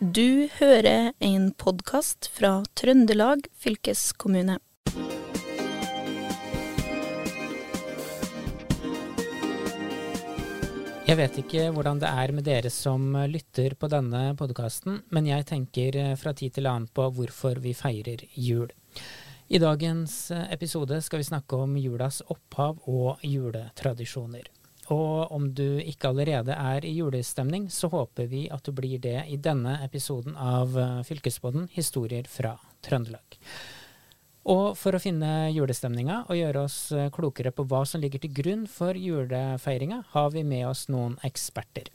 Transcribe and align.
Du 0.00 0.48
hører 0.56 1.10
en 1.20 1.50
podkast 1.60 2.30
fra 2.32 2.62
Trøndelag 2.72 3.42
fylkeskommune. 3.60 4.54
Jeg 11.04 11.18
vet 11.18 11.36
ikke 11.42 11.66
hvordan 11.76 12.00
det 12.00 12.08
er 12.08 12.32
med 12.32 12.48
dere 12.48 12.72
som 12.72 13.12
lytter 13.28 13.76
på 13.76 13.90
denne 13.92 14.22
podkasten, 14.40 15.02
men 15.12 15.28
jeg 15.28 15.44
tenker 15.50 15.98
eh, 16.00 16.16
fra 16.16 16.32
tid 16.32 16.56
til 16.56 16.70
annen 16.70 16.88
på 16.88 17.10
hvorfor 17.18 17.60
vi 17.60 17.74
feirer 17.76 18.24
jul. 18.32 18.72
I 19.52 19.60
dagens 19.60 20.30
eh, 20.32 20.46
episode 20.56 21.02
skal 21.04 21.20
vi 21.20 21.28
snakke 21.28 21.60
om 21.60 21.76
julas 21.76 22.22
opphav 22.24 22.80
og 22.88 23.20
juletradisjoner. 23.20 24.48
Og 24.90 25.30
om 25.30 25.48
du 25.54 25.78
ikke 25.78 26.10
allerede 26.10 26.54
er 26.54 26.86
i 26.86 26.96
julestemning, 26.96 27.68
så 27.70 27.90
håper 27.92 28.26
vi 28.30 28.48
at 28.50 28.66
du 28.66 28.72
blir 28.74 28.98
det 28.98 29.20
i 29.30 29.38
denne 29.38 29.78
episoden 29.84 30.34
av 30.34 30.74
Fylkesboden 31.06 31.68
historier 31.76 32.26
fra 32.30 32.56
Trøndelag. 32.82 33.38
Og 34.48 34.72
for 34.78 34.96
å 34.96 35.02
finne 35.02 35.50
julestemninga 35.52 36.24
og 36.30 36.38
gjøre 36.38 36.64
oss 36.64 36.78
eh, 36.96 37.10
klokere 37.12 37.52
på 37.52 37.66
hva 37.68 37.82
som 37.86 38.00
ligger 38.00 38.22
til 38.22 38.32
grunn 38.34 38.64
for 38.70 38.96
julefeiringa, 38.96 40.02
har 40.14 40.30
vi 40.32 40.44
med 40.48 40.64
oss 40.70 40.86
noen 40.88 41.18
eksperter. 41.26 41.90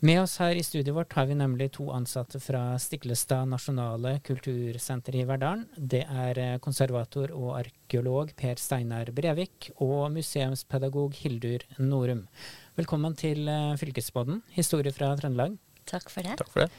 Med 0.00 0.20
oss 0.22 0.36
her 0.38 0.54
i 0.54 0.62
studioet 0.62 0.94
vårt 0.94 1.14
har 1.18 1.26
vi 1.26 1.34
nemlig 1.34 1.72
to 1.74 1.88
ansatte 1.90 2.38
fra 2.38 2.60
Stiklestad 2.78 3.48
nasjonale 3.50 4.12
kultursenter 4.22 5.16
i 5.18 5.24
Verdalen. 5.26 5.64
Det 5.74 6.04
er 6.06 6.38
eh, 6.38 6.58
konservator 6.62 7.32
og 7.34 7.56
arkeolog 7.58 8.30
Per 8.38 8.62
Steinar 8.62 9.10
Brevik 9.16 9.72
og 9.82 10.12
museumspedagog 10.14 11.18
Hildur 11.18 11.66
Norum. 11.82 12.22
Velkommen 12.78 13.18
til 13.18 13.50
Fylkesbodden, 13.80 14.44
historie 14.54 14.94
fra 14.94 15.10
Trøndelag. 15.18 15.58
Takk 15.90 16.14
for 16.14 16.22
det. 16.22 16.38
Takk 16.38 16.54
for 16.54 16.66
det. 16.66 16.70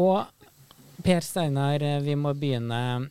Og 0.00 1.04
Per 1.04 1.20
Steinar, 1.28 1.84
vi 2.00 2.16
må 2.16 2.32
begynne 2.32 3.10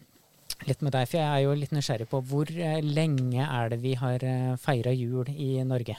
litt 0.66 0.81
med 0.81 0.94
deg, 0.95 1.06
for 1.06 1.20
jeg 1.20 1.28
er 1.28 1.44
jo 1.45 1.56
litt 1.58 1.73
nysgjerrig 1.76 2.08
på 2.09 2.22
hvor 2.26 2.50
eh, 2.50 2.81
lenge 2.81 3.45
er 3.45 3.72
det 3.73 3.80
vi 3.83 3.94
har 4.00 4.23
eh, 4.26 4.56
feira 4.61 4.94
jul 4.95 5.30
i 5.30 5.58
Norge? 5.67 5.98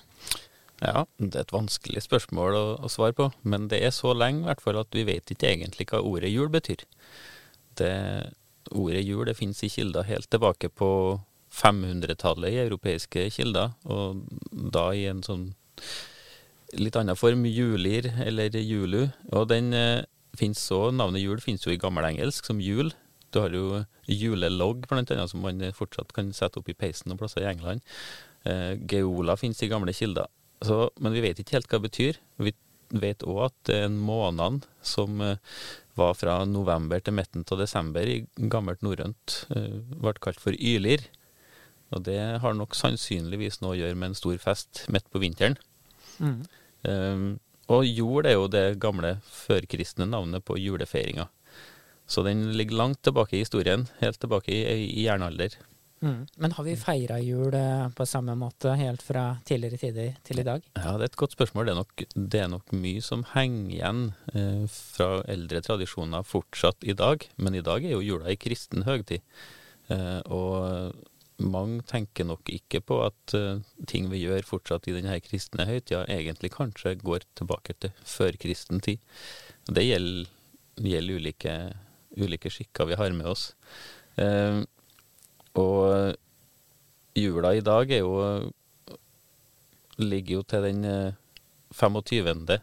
Ja, 0.79 1.07
det 1.19 1.35
er 1.35 1.47
et 1.47 1.55
vanskelig 1.55 2.05
spørsmål 2.05 2.55
å, 2.55 2.67
å, 2.87 2.91
svare 2.93 3.17
på, 3.19 3.31
men 3.43 3.67
det 3.71 3.81
er 3.83 3.95
så 3.95 4.13
lenge 4.15 4.45
i 4.45 4.49
hvert 4.51 4.63
fall 4.63 4.79
at 4.79 4.95
vi 4.95 5.07
vet 5.09 5.33
ikke 5.35 5.51
egentlig 5.51 5.89
hva 5.91 6.05
ordet 6.07 6.31
jul 6.31 6.51
betyr. 6.55 6.85
Det, 7.81 7.95
ordet 8.71 9.03
jul 9.03 9.27
det 9.27 9.35
finnes 9.39 9.63
i 9.67 9.73
kilder 9.73 10.07
helt 10.07 10.31
tilbake 10.31 10.71
på 10.71 10.91
500-tallet 11.59 12.55
i 12.55 12.63
europeiske 12.67 13.27
kilder, 13.35 13.75
og 13.91 14.23
da 14.53 14.91
i 14.95 15.09
en 15.11 15.25
sånn 15.27 15.51
litt 16.79 16.99
annen 17.01 17.19
form, 17.19 17.47
julir 17.49 18.11
eller 18.23 18.55
julu. 18.61 19.09
Og 19.33 19.49
den 19.51 19.73
eh, 19.75 20.05
finnes 20.39 20.63
så, 20.63 20.91
navnet 20.95 21.25
jul 21.25 21.41
finnes 21.43 21.65
jo 21.65 21.73
i 21.73 21.81
gammelengelsk 21.81 22.47
som 22.47 22.63
jul, 22.63 22.93
du 23.33 23.41
har 23.43 23.53
jo 23.53 23.83
julelogg, 24.09 24.87
blant 24.89 25.11
annet, 25.13 25.29
som 25.29 25.43
man 25.45 25.61
fortsatt 25.77 26.15
kan 26.17 26.31
sette 26.37 26.61
opp 26.61 26.69
i 26.73 26.77
peisen 26.77 27.13
og 27.13 27.21
plasser 27.21 27.45
i 27.45 27.51
England. 27.51 27.85
Eh, 28.49 28.79
geola 28.89 29.37
finnes 29.37 29.61
i 29.63 29.69
gamle 29.69 29.93
kilder. 29.93 30.31
Så, 30.65 30.89
men 30.99 31.15
vi 31.15 31.23
vet 31.23 31.39
ikke 31.39 31.59
helt 31.59 31.69
hva 31.71 31.79
det 31.79 31.89
betyr. 31.91 32.19
Vi 32.43 32.55
vet 32.89 33.23
òg 33.29 33.45
at 33.51 33.71
månedene 33.93 34.65
som 34.83 35.21
eh, 35.23 35.39
var 35.99 36.17
fra 36.19 36.41
november 36.49 37.03
til 37.03 37.17
midten 37.19 37.45
av 37.45 37.61
desember 37.61 38.09
i 38.09 38.23
gammelt 38.51 38.83
norrønt, 38.87 39.43
eh, 39.55 39.81
ble 39.99 40.15
kalt 40.23 40.41
for 40.43 40.57
ylir. 40.57 41.05
Og 41.95 42.05
det 42.05 42.21
har 42.43 42.57
nok 42.57 42.77
sannsynligvis 42.77 43.61
noe 43.63 43.75
å 43.75 43.81
gjøre 43.81 43.97
med 43.97 44.13
en 44.13 44.19
stor 44.19 44.37
fest 44.43 44.85
midt 44.93 45.09
på 45.13 45.23
vinteren. 45.23 45.57
Mm. 46.19 46.41
Um, 46.85 47.29
og 47.73 47.87
jord 47.89 48.29
er 48.29 48.37
jo 48.37 48.49
det 48.53 48.81
gamle 48.83 49.19
førkristne 49.33 50.09
navnet 50.09 50.45
på 50.45 50.59
julefeiringa. 50.61 51.29
Så 52.09 52.25
den 52.25 52.47
ligger 52.57 52.81
langt 52.81 53.03
tilbake 53.05 53.37
i 53.37 53.43
historien, 53.43 53.87
helt 54.03 54.21
tilbake 54.21 54.53
i, 54.53 54.61
i 55.01 55.05
jernalder. 55.05 55.57
Mm. 56.01 56.27
Men 56.37 56.55
har 56.55 56.67
vi 56.67 56.77
feira 56.79 57.19
jul 57.23 57.55
eh, 57.55 57.89
på 57.97 58.07
samme 58.07 58.35
måte 58.39 58.75
helt 58.79 59.03
fra 59.03 59.25
tidligere 59.49 59.81
tider 59.81 60.15
til 60.27 60.43
i 60.43 60.47
dag? 60.47 60.65
Ja, 60.79 60.95
det 60.97 61.09
er 61.09 61.11
et 61.11 61.21
godt 61.21 61.35
spørsmål. 61.35 61.67
Det 61.67 61.75
er 61.75 61.81
nok, 61.81 62.05
det 62.15 62.43
er 62.43 62.51
nok 62.53 62.73
mye 62.77 63.03
som 63.05 63.25
henger 63.35 63.75
igjen 63.75 64.03
eh, 64.35 64.65
fra 64.73 65.11
eldre 65.31 65.63
tradisjoner 65.67 66.27
fortsatt 66.27 66.87
i 66.87 66.97
dag. 66.99 67.27
Men 67.37 67.59
i 67.59 67.65
dag 67.67 67.85
er 67.85 67.97
jo 67.97 68.05
jula 68.05 68.31
ei 68.31 68.39
kristen 68.41 68.87
høgtid. 68.89 69.25
Eh, 69.91 70.21
og 70.27 70.95
mange 71.39 71.83
tenker 71.87 72.27
nok 72.27 72.51
ikke 72.51 72.81
på 72.83 73.03
at 73.07 73.35
eh, 73.39 73.61
ting 73.91 74.09
vi 74.13 74.23
gjør 74.25 74.47
fortsatt 74.47 74.89
i 74.91 74.97
denne 74.97 75.19
kristne 75.25 75.67
høytida, 75.69 76.05
egentlig 76.11 76.55
kanskje 76.55 76.97
går 77.03 77.27
tilbake 77.39 77.79
til 77.83 77.95
førkristen 78.07 78.83
tid. 78.85 79.03
Det 79.69 79.87
gjelder, 79.87 80.33
gjelder 80.79 81.23
ulike 81.23 81.59
ulike 82.19 82.51
skikker 82.51 82.89
vi 82.89 82.99
har 82.99 83.15
med 83.15 83.29
oss. 83.31 83.53
Eh, 84.19 84.63
og 85.59 86.17
jula 87.19 87.53
i 87.57 87.65
dag 87.65 87.91
er 87.93 88.05
jo 88.05 88.15
ligger 89.99 90.39
jo 90.39 90.47
til 90.47 90.67
den 90.69 90.83
25. 91.75 92.51
Eh, 92.55 92.61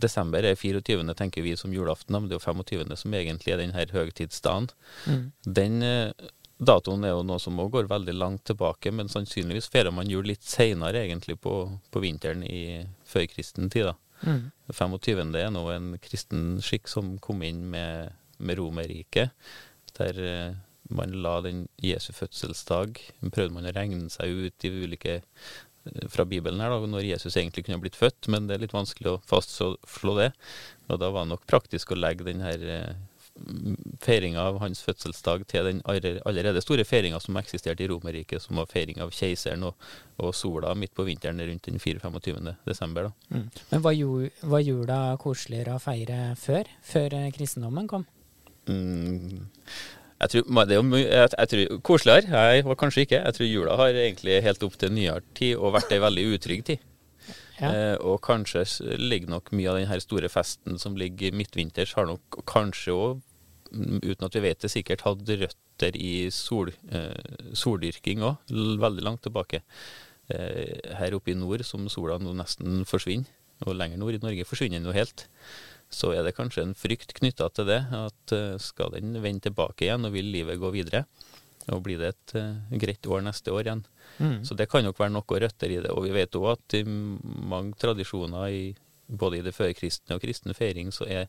Desember 0.00 0.44
er 0.44 0.56
24., 0.56 1.14
tenker 1.16 1.44
vi 1.44 1.56
som 1.56 1.72
julaften, 1.72 2.16
men 2.16 2.28
det 2.28 2.36
er 2.36 2.40
jo 2.40 2.52
25. 2.52 2.96
som 2.96 3.16
egentlig 3.16 3.52
er 3.52 3.60
denne 3.60 3.86
høgtidsdagen. 3.92 4.70
Mm. 5.06 5.24
Den 5.44 5.82
eh, 5.84 6.28
datoen 6.60 7.04
er 7.04 7.14
jo 7.14 7.26
noe 7.26 7.40
som 7.40 7.60
òg 7.60 7.74
går 7.76 7.90
veldig 7.92 8.14
langt 8.16 8.44
tilbake, 8.48 8.92
men 8.92 9.12
sannsynligvis 9.12 9.68
feirer 9.72 9.92
man 9.92 10.08
jul 10.08 10.24
litt 10.28 10.44
seinere, 10.44 11.04
egentlig, 11.04 11.36
på, 11.40 11.56
på, 11.92 12.04
vinteren 12.04 12.44
i 12.44 12.86
førkristen 13.08 13.68
tid. 13.72 13.92
da. 13.92 13.96
Mm. 14.20 14.50
25. 14.72 15.36
er 15.40 15.52
nå 15.52 15.66
en 15.72 15.92
kristen 16.00 16.58
skikk 16.64 16.88
som 16.88 17.14
kom 17.24 17.44
inn 17.44 17.66
med 17.72 18.16
med 18.40 18.58
Romerriket, 18.58 19.30
der 19.98 20.20
eh, 20.24 20.54
man 20.96 21.14
la 21.24 21.38
den 21.44 21.66
Jesu 21.82 22.12
fødselsdag 22.16 23.00
Prøvde 23.30 23.54
man 23.54 23.68
å 23.68 23.74
regne 23.76 24.10
seg 24.12 24.46
ut 24.46 24.66
i 24.66 24.72
ulike 24.72 25.20
eh, 25.20 26.08
fra 26.12 26.26
Bibelen 26.28 26.60
her 26.62 26.72
da, 26.72 26.80
når 26.86 27.08
Jesus 27.08 27.36
egentlig 27.36 27.66
kunne 27.66 27.80
blitt 27.82 27.98
født, 27.98 28.28
men 28.32 28.48
det 28.48 28.56
er 28.56 28.64
litt 28.66 28.76
vanskelig 28.76 29.14
å 29.14 29.20
fastslå 29.30 30.16
det. 30.18 30.32
Og 30.88 31.00
da 31.00 31.08
var 31.12 31.24
det 31.24 31.34
nok 31.34 31.46
praktisk 31.50 31.94
å 31.94 32.00
legge 32.00 32.26
den 32.26 32.44
her 32.44 32.66
eh, 32.66 32.98
feiringa 34.00 34.42
av 34.42 34.58
hans 34.58 34.82
fødselsdag 34.84 35.46
til 35.48 35.66
den 35.68 35.80
allerede 35.88 36.60
store 36.62 36.84
feiringa 36.84 37.20
som 37.22 37.38
eksisterte 37.40 37.84
i 37.84 37.88
Romerriket, 37.90 38.42
som 38.42 38.58
var 38.60 38.68
feiring 38.70 39.00
av 39.02 39.12
keiseren 39.14 39.64
og, 39.68 39.90
og, 40.18 40.34
sola 40.36 40.74
midt 40.78 40.94
på 40.96 41.06
vinteren 41.08 41.40
rundt 41.40 41.68
den 41.68 41.80
24.-25. 41.80 42.54
desember. 42.66 43.08
Da. 43.10 43.36
Mm. 43.36 43.46
Men 43.70 43.84
var, 43.86 43.96
jul, 43.96 44.28
var 44.42 44.64
jula 44.64 45.00
koseligere 45.22 45.76
å 45.76 45.82
feire 45.82 46.20
før? 46.40 46.70
Før 46.84 47.16
kristendommen 47.36 47.88
kom? 47.90 48.06
Mm, 48.68 49.46
jeg 50.20 50.30
tror, 50.34 50.66
det 50.68 50.76
er 50.76 51.28
jeg, 51.32 51.48
tror, 51.48 51.78
Koseligere? 51.80 52.44
Jeg 52.52 52.64
var 52.68 52.76
kanskje 52.76 53.06
ikke. 53.06 53.22
Jeg 53.24 53.34
tror 53.36 53.46
jula 53.48 53.76
har 53.80 53.96
egentlig 53.96 54.42
helt 54.44 54.62
opp 54.66 54.76
til 54.76 54.92
nyere 54.92 55.22
tid 55.34 55.56
og 55.56 55.72
vært 55.78 55.94
ei 55.96 56.00
veldig 56.02 56.24
utrygg 56.34 56.64
tid. 56.68 56.82
Ja. 57.60 57.70
Eh, 57.70 57.96
og 58.04 58.20
kanskje 58.24 58.64
ligger 59.00 59.32
nok 59.32 59.50
mye 59.56 59.72
av 59.72 59.80
den 59.80 60.04
store 60.04 60.28
festen 60.32 60.78
som 60.80 60.96
ligger 60.96 61.36
midtvinters, 61.36 61.94
har 61.96 62.08
nok 62.08 62.42
kanskje 62.48 62.92
òg, 62.96 63.24
uten 63.72 64.26
at 64.26 64.36
vi 64.36 64.44
vet 64.44 64.60
det 64.64 64.72
sikkert, 64.72 65.04
hatt 65.06 65.34
røtter 65.42 65.96
i 65.96 66.28
sol, 66.34 66.72
eh, 66.92 67.50
soldyrking 67.56 68.24
òg, 68.26 68.54
veldig 68.80 69.04
langt 69.04 69.24
tilbake. 69.24 69.62
Eh, 70.28 70.96
her 71.00 71.16
oppe 71.16 71.32
i 71.32 71.38
nord, 71.38 71.64
som 71.64 71.88
sola 71.88 72.18
nå 72.20 72.32
nesten 72.36 72.84
forsvinner, 72.88 73.28
og 73.66 73.76
lenger 73.76 74.00
nord 74.00 74.16
i 74.16 74.22
Norge 74.22 74.48
forsvinner 74.48 74.80
den 74.80 74.88
jo 74.88 74.96
helt 74.96 75.26
så 75.90 76.12
er 76.14 76.24
det 76.26 76.36
kanskje 76.36 76.64
en 76.64 76.76
frykt 76.78 77.14
knytta 77.18 77.48
til 77.54 77.68
det. 77.70 77.80
At 77.96 78.34
uh, 78.36 78.58
skal 78.62 78.94
den 78.94 79.18
vende 79.22 79.48
tilbake 79.48 79.86
igjen, 79.86 80.06
og 80.06 80.14
vil 80.14 80.30
livet 80.32 80.60
gå 80.62 80.72
videre? 80.74 81.04
Og 81.70 81.82
blir 81.84 82.00
det 82.00 82.12
et 82.14 82.36
uh, 82.38 82.78
greit 82.82 83.06
år 83.10 83.24
neste 83.26 83.54
år 83.54 83.66
igjen? 83.66 83.82
Mm. 84.18 84.38
Så 84.46 84.56
det 84.58 84.68
kan 84.70 84.86
nok 84.86 85.00
være 85.00 85.14
noe 85.16 85.42
røtter 85.44 85.72
i 85.72 85.80
det. 85.82 85.90
Og 85.94 86.06
vi 86.06 86.14
vet 86.14 86.38
òg 86.38 86.52
at 86.54 86.78
i 86.78 86.84
mange 86.86 87.74
tradisjoner, 87.80 88.54
i, 88.54 88.64
både 89.06 89.40
i 89.40 89.46
det 89.46 89.56
førkristne 89.56 90.16
og 90.16 90.22
kristne 90.22 90.54
feiring, 90.56 90.94
så 90.94 91.08
er 91.10 91.26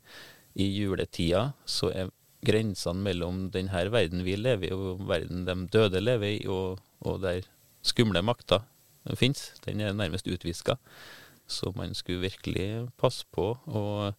i 0.60 0.68
juletida 0.68 1.52
så 1.66 1.92
er 1.96 2.12
grensene 2.44 3.04
mellom 3.06 3.46
denne 3.54 3.86
verden 3.94 4.24
vi 4.26 4.36
lever 4.36 4.72
i, 4.72 4.76
og 4.76 5.04
verden 5.08 5.46
de 5.48 5.56
døde 5.72 6.02
lever 6.02 6.38
i, 6.40 6.40
og, 6.50 6.82
og 7.06 7.22
der 7.24 7.46
skumle 7.86 8.24
makter 8.26 8.66
fins, 9.18 9.52
den 9.66 9.82
er 9.82 9.94
nærmest 9.94 10.28
utviska. 10.30 10.76
Så 11.52 11.74
man 11.76 11.94
skulle 11.98 12.24
virkelig 12.24 12.88
passe 13.02 13.28
på. 13.32 13.52
Og 13.68 14.14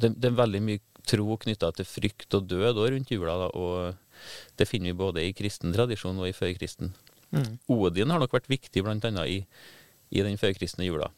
det, 0.00 0.14
det 0.16 0.30
er 0.30 0.40
veldig 0.40 0.62
mye 0.64 0.82
tro 1.04 1.36
knytta 1.40 1.70
til 1.76 1.88
frykt 1.88 2.36
og 2.36 2.48
død 2.48 2.80
rundt 2.80 3.12
jula. 3.12 3.36
Da, 3.44 3.50
og 3.52 4.56
det 4.58 4.68
finner 4.68 4.92
vi 4.92 5.00
både 5.04 5.24
i 5.24 5.34
kristen 5.36 5.74
tradisjon 5.74 6.20
og 6.20 6.30
i 6.30 6.36
førkristen. 6.36 6.94
Mm. 7.34 7.58
Odin 7.72 8.12
har 8.14 8.22
nok 8.22 8.34
vært 8.36 8.50
viktig 8.50 8.84
bl.a. 8.86 9.26
I, 9.26 9.42
i 10.14 10.24
den 10.24 10.40
førkristne 10.40 10.86
jula. 10.86 11.10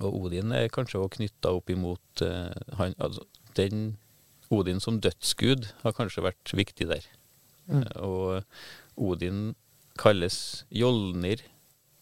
Og 0.00 0.26
Odin 0.26 0.52
er 0.54 0.72
kanskje 0.72 1.00
også 1.00 1.16
knytta 1.18 1.52
opp 1.56 1.70
imot 1.72 2.24
uh, 2.26 2.50
han, 2.78 2.96
altså, 2.98 3.24
den 3.58 3.96
Odin 4.52 4.80
som 4.82 5.00
dødsgud 5.02 5.70
har 5.82 5.94
kanskje 5.96 6.26
vært 6.26 6.52
viktig 6.54 6.88
der. 6.90 7.06
Mm. 7.66 7.86
Uh, 7.96 8.42
og 8.96 9.08
Odin 9.12 9.54
kalles 9.98 10.66
Jolnir 10.70 11.42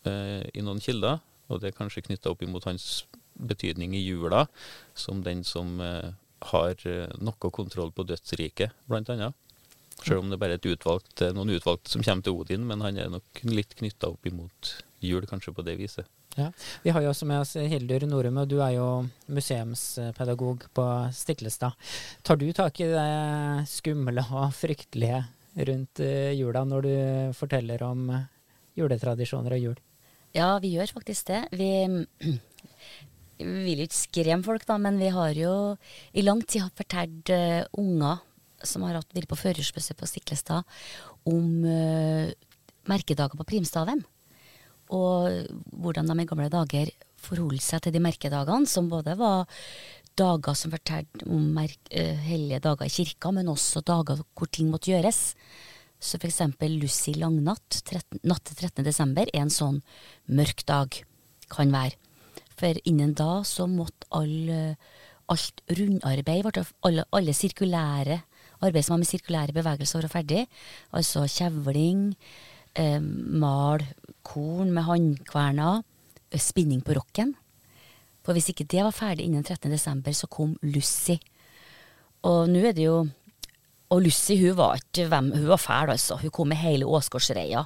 uh, 0.08 0.42
i 0.52 0.64
noen 0.64 0.82
kilder, 0.82 1.22
og 1.48 1.60
det 1.60 1.70
er 1.70 1.78
kanskje 1.78 2.04
knytta 2.06 2.32
opp 2.32 2.42
imot 2.44 2.66
hans 2.68 3.04
betydning 3.34 3.94
i 3.96 4.04
jula 4.04 4.46
som 4.94 5.22
den 5.24 5.44
som 5.44 5.80
eh, 5.82 6.12
har 6.50 6.86
eh, 6.86 7.10
noe 7.20 7.50
kontroll 7.50 7.92
på 7.92 8.06
dødsriket, 8.06 8.74
annet. 8.90 9.34
Selv 10.02 10.24
om 10.24 10.30
det 10.30 10.40
bare 10.42 10.58
er 10.58 10.72
utvalgt, 10.74 11.22
noen 11.34 11.54
utvalgte 11.54 11.92
som 11.92 12.02
kommer 12.02 12.26
til 12.26 12.34
Odin, 12.34 12.66
men 12.66 12.82
han 12.82 12.98
er 12.98 13.12
nok 13.12 13.44
litt 13.46 13.76
knytta 13.78 14.10
opp 14.10 14.26
imot 14.26 14.74
jul, 15.04 15.24
kanskje 15.30 15.54
på 15.54 15.64
det 15.64 15.76
viset. 15.78 16.08
Ja, 16.34 16.48
Vi 16.82 16.90
har 16.90 17.00
jo 17.00 17.12
også 17.12 17.28
med 17.30 17.44
oss 17.44 17.54
Hildur 17.54 18.02
Norum, 18.10 18.40
og 18.42 18.48
du 18.50 18.58
er 18.58 18.74
jo 18.74 18.88
museumspedagog 19.30 20.66
på 20.74 20.86
Stiklestad. 21.14 21.78
Tar 22.26 22.40
du 22.40 22.48
tak 22.52 22.80
i 22.82 22.90
det 22.90 23.68
skumle 23.70 24.26
og 24.34 24.50
fryktelige 24.58 25.22
rundt 25.70 26.02
jula 26.34 26.64
når 26.66 26.88
du 26.88 26.94
forteller 27.38 27.86
om 27.86 28.08
juletradisjoner 28.74 29.54
og 29.54 29.68
jul? 29.68 29.83
Ja, 30.34 30.56
vi 30.58 30.72
gjør 30.74 30.96
faktisk 30.96 31.28
det. 31.30 31.44
Vi, 31.54 31.70
vi 33.38 33.50
vil 33.68 33.82
jo 33.82 33.86
ikke 33.86 34.00
skremme 34.00 34.46
folk, 34.46 34.64
da, 34.66 34.78
men 34.82 34.98
vi 34.98 35.12
har 35.14 35.36
jo 35.38 35.52
i 36.10 36.24
lang 36.26 36.42
tid 36.42 36.66
fortalt 36.74 37.30
uh, 37.30 37.62
unger 37.78 38.22
som 38.64 38.82
har 38.86 38.96
hatt 38.98 39.14
vært 39.14 39.28
på 39.30 39.38
førjulsbesøk 39.38 40.00
på 40.00 40.08
Stiklestad, 40.08 40.66
om 41.28 41.62
uh, 41.62 42.32
merkedager 42.90 43.38
på 43.38 43.46
primstaven. 43.46 44.02
Og 44.94 45.46
hvordan 45.80 46.10
de 46.10 46.16
i 46.20 46.28
gamle 46.28 46.50
dager 46.52 46.90
forholdt 47.24 47.64
seg 47.64 47.84
til 47.84 47.94
de 47.94 48.02
merkedagene, 48.04 48.68
som 48.68 48.90
både 48.90 49.14
var 49.20 49.46
dager 50.18 50.58
som 50.58 50.74
fortalte 50.74 51.28
om 51.30 51.54
uh, 51.62 52.18
hellige 52.26 52.62
dager 52.64 52.90
i 52.90 52.96
kirka, 52.96 53.30
men 53.30 53.54
også 53.54 53.84
dager 53.86 54.26
hvor 54.34 54.50
ting 54.50 54.72
måtte 54.72 54.90
gjøres. 54.90 55.28
Så 56.04 56.20
for 56.20 56.28
eksempel 56.28 56.76
Lucy 56.82 57.14
Langnatt, 57.16 57.80
13, 57.80 58.20
natt 58.28 58.44
til 58.50 58.58
13. 58.60 58.84
desember, 58.84 59.30
er 59.32 59.46
en 59.46 59.52
sånn 59.52 59.80
mørk 60.28 60.66
dag. 60.68 61.00
Kan 61.52 61.72
være. 61.72 61.96
For 62.56 62.76
innen 62.88 63.12
da 63.16 63.42
så 63.44 63.66
måtte 63.68 64.08
all, 64.16 64.76
alt 65.32 65.64
rundarbeid, 65.80 66.48
alle, 66.86 67.04
alle 67.12 67.34
sirkulære 67.36 68.20
arbeid 68.64 68.84
som 68.84 68.94
har 68.94 69.02
med 69.02 69.10
sirkulære 69.10 69.56
bevegelser 69.56 70.04
være 70.04 70.12
ferdig. 70.12 70.42
Altså 70.92 71.24
kjevling, 71.28 72.14
eh, 72.74 73.00
mal 73.00 73.84
korn 74.22 74.72
med 74.72 74.84
håndkverner, 74.84 75.82
eh, 76.32 76.38
spinning 76.38 76.82
på 76.82 76.94
rocken. 76.94 77.34
For 78.22 78.32
hvis 78.32 78.48
ikke 78.48 78.66
det 78.66 78.82
var 78.82 78.92
ferdig 78.92 79.26
innen 79.26 79.44
13. 79.44 79.70
desember, 79.70 80.10
så 80.12 80.28
kom 80.28 80.56
Lucy. 80.62 81.18
Og 82.22 82.48
nå 82.48 82.64
er 82.64 82.72
det 82.72 82.84
jo 82.84 83.10
og 83.94 84.02
Lucy 84.02 84.38
hun 84.40 84.56
var 84.58 84.80
ikke 84.80 85.06
hvem, 85.10 85.30
hun 85.36 85.50
var 85.52 85.60
fæl, 85.62 85.92
altså. 85.94 86.18
Hun 86.18 86.32
kom 86.34 86.50
med 86.50 86.58
hele 86.58 86.88
Åsgårdsreia 86.88 87.62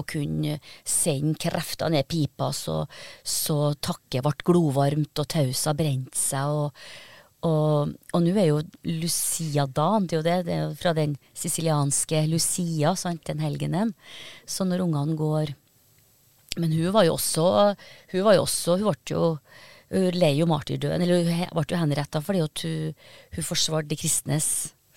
og 0.00 0.06
kunne 0.08 0.56
sende 0.86 1.36
krefter 1.40 1.92
ned 1.92 2.08
pipa 2.08 2.50
så, 2.56 2.82
så 3.22 3.74
takket 3.84 4.24
ble 4.24 4.32
glovarmt 4.48 5.20
og 5.20 5.28
tausa 5.36 5.76
brente 5.76 6.18
seg. 6.18 6.50
og 6.50 7.08
og, 7.40 7.94
og 8.12 8.20
nå 8.20 8.34
er 8.36 8.50
jo 8.50 8.58
Lucia-dagen, 8.84 10.04
det 10.04 10.12
er 10.12 10.18
jo 10.18 10.24
det, 10.26 10.34
det 10.44 10.56
er 10.58 10.74
fra 10.76 10.90
den 10.92 11.14
sicilianske 11.32 12.26
Lucia, 12.28 12.92
sant, 13.00 13.22
den 13.30 13.40
helgenen. 13.40 13.94
Så 14.44 14.66
når 14.68 14.84
ungene 14.84 15.16
går 15.16 15.54
Men 16.58 16.74
hun 16.74 16.92
var 16.92 17.06
jo 17.06 17.14
også 17.14 17.76
Hun 18.10 18.24
var 18.26 18.34
jo 18.34 18.42
også 18.42 18.76
Hun 18.76 18.90
ble 18.90 19.14
jo 19.14 19.22
hun 19.90 20.14
lei 20.14 20.34
jo 20.36 20.46
martyrdøden, 20.46 21.02
eller 21.02 21.24
hun 21.24 21.48
ble 21.56 21.64
jo 21.72 21.78
henretta 21.80 22.20
fordi 22.22 22.44
hun, 22.44 22.92
hun 23.34 23.46
forsvarte 23.46 23.90
de 23.90 23.96
kristnes 23.98 24.50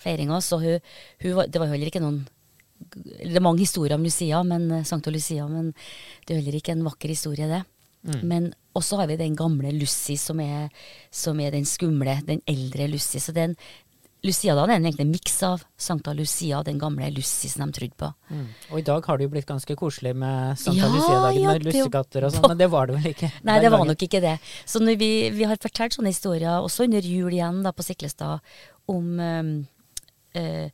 feiringa. 0.04 0.40
Så 0.44 0.60
hun, 0.62 0.96
hun, 1.24 1.44
det 1.48 1.62
var 1.62 1.72
heller 1.72 1.92
ikke 1.92 2.04
noen 2.04 2.24
Det 2.84 3.38
er 3.38 3.44
mange 3.44 3.64
historier 3.64 3.96
om 3.96 4.04
Lucia, 4.04 4.42
men, 4.44 4.66
eh, 4.72 4.84
Sankta 4.84 5.12
Lucia, 5.14 5.46
men 5.48 5.72
det 6.28 6.34
er 6.34 6.42
heller 6.42 6.58
ikke 6.60 6.74
en 6.76 6.84
vakker 6.84 7.14
historie, 7.14 7.48
det. 7.48 7.62
Mm. 8.04 8.20
Men 8.28 8.50
også 8.76 8.98
har 9.00 9.08
vi 9.08 9.16
den 9.16 9.38
gamle 9.40 9.72
Lucy, 9.72 10.18
som 10.20 10.42
er, 10.44 10.68
som 11.12 11.40
er 11.40 11.54
den 11.56 11.64
skumle, 11.66 12.18
den 12.28 12.42
eldre 12.50 12.90
Lucy. 12.92 13.22
Så 13.24 13.32
den, 13.32 13.56
Lucia-dagen 14.24 14.72
er 14.72 14.80
egentlig 14.80 15.04
en 15.04 15.12
miks 15.12 15.34
av 15.44 15.64
Sankta 15.76 16.14
Lucia 16.16 16.62
og 16.62 16.68
den 16.70 16.78
gamle 16.80 17.10
Lucy 17.12 17.50
som 17.52 17.68
de 17.68 17.76
trodde 17.76 17.98
på. 18.00 18.08
Mm. 18.32 18.46
Og 18.72 18.78
i 18.80 18.86
dag 18.88 19.10
har 19.10 19.20
det 19.20 19.28
jo 19.28 19.32
blitt 19.34 19.50
ganske 19.50 19.76
koselig 19.76 20.14
med 20.16 20.60
Sankta 20.62 20.86
ja, 20.88 20.92
Lucia-dagen 20.94 21.42
ja, 21.42 21.56
med 21.58 21.68
lussekatter 21.68 22.28
og 22.28 22.32
sånn, 22.32 22.48
men 22.54 22.62
det 22.62 22.70
var 22.72 22.88
det 22.88 22.96
vel 23.02 23.10
ikke? 23.12 23.30
Nei, 23.50 23.58
det 23.64 23.72
var 23.74 23.84
nok 23.90 24.06
ikke 24.08 24.24
det. 24.24 24.38
Så 24.64 24.80
vi, 24.88 25.12
vi, 25.36 25.44
har 25.44 25.60
fortalt 25.60 25.98
sånne 25.98 26.14
historier, 26.16 26.64
også 26.64 26.88
under 26.88 27.04
jul 27.04 27.36
igjen 27.36 27.60
da 27.68 27.76
på 27.76 27.84
Siklestad, 27.84 28.56
om 28.92 29.20
um, 29.20 29.52
eh, 30.38 30.70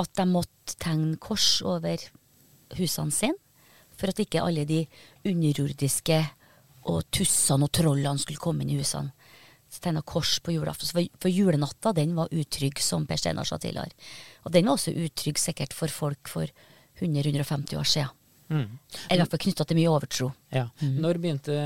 at 0.00 0.12
de 0.16 0.26
måtte 0.28 0.76
tegne 0.80 1.18
kors 1.20 1.60
over 1.66 2.02
husene 2.78 3.14
sine, 3.14 3.38
for 3.96 4.12
at 4.12 4.20
ikke 4.22 4.42
alle 4.42 4.64
de 4.64 4.84
underjordiske 5.28 6.20
og 6.88 7.02
tussene 7.12 7.66
og 7.66 7.74
trollene 7.76 8.20
skulle 8.22 8.40
komme 8.40 8.64
inn 8.64 8.72
i 8.72 8.78
husene. 8.80 9.12
Så 9.70 9.82
tegna 9.84 10.02
kors 10.02 10.38
på 10.42 10.54
julaften. 10.56 10.88
For, 10.88 11.06
for, 11.22 11.30
julenatta 11.30 11.92
den 11.94 12.16
var 12.16 12.32
utrygg, 12.34 12.80
som 12.82 13.04
Per 13.06 13.20
Steinar 13.20 13.46
sa 13.46 13.60
tidligere. 13.60 13.94
Og 14.42 14.54
den 14.56 14.66
var 14.66 14.78
også 14.78 14.96
utrygg 14.96 15.38
sikkert 15.38 15.76
for 15.76 15.92
folk 15.92 16.30
for 16.32 16.50
100-150 16.98 17.76
år 17.78 17.86
siden. 17.86 18.16
Mm. 18.50 18.78
Eller 19.06 19.14
i 19.14 19.22
hvert 19.22 19.30
fall 19.30 19.42
knytta 19.44 19.64
til 19.68 19.78
mye 19.78 19.90
overtro. 19.92 20.28
Ja. 20.50 20.64
Mm. 20.82 20.94
Når 21.04 21.18
begynte 21.22 21.58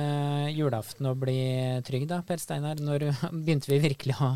julaften 0.52 1.08
å 1.08 1.14
bli 1.16 1.38
trygg, 1.86 2.04
da, 2.10 2.18
Per 2.26 2.42
Steinar? 2.42 2.82
Når 2.84 3.06
begynte 3.44 3.72
vi 3.72 3.80
virkelig 3.84 4.18
å 4.20 4.34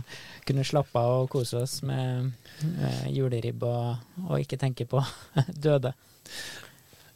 kunne 0.48 0.64
slappe 0.66 1.02
av 1.02 1.24
og 1.24 1.28
kose 1.34 1.60
oss 1.60 1.82
med, 1.86 2.32
med 2.64 3.10
juleribb 3.12 3.66
og, 3.68 4.08
og, 4.24 4.38
ikke 4.40 4.60
tenke 4.60 4.88
på 4.88 5.02
døde? 5.68 5.92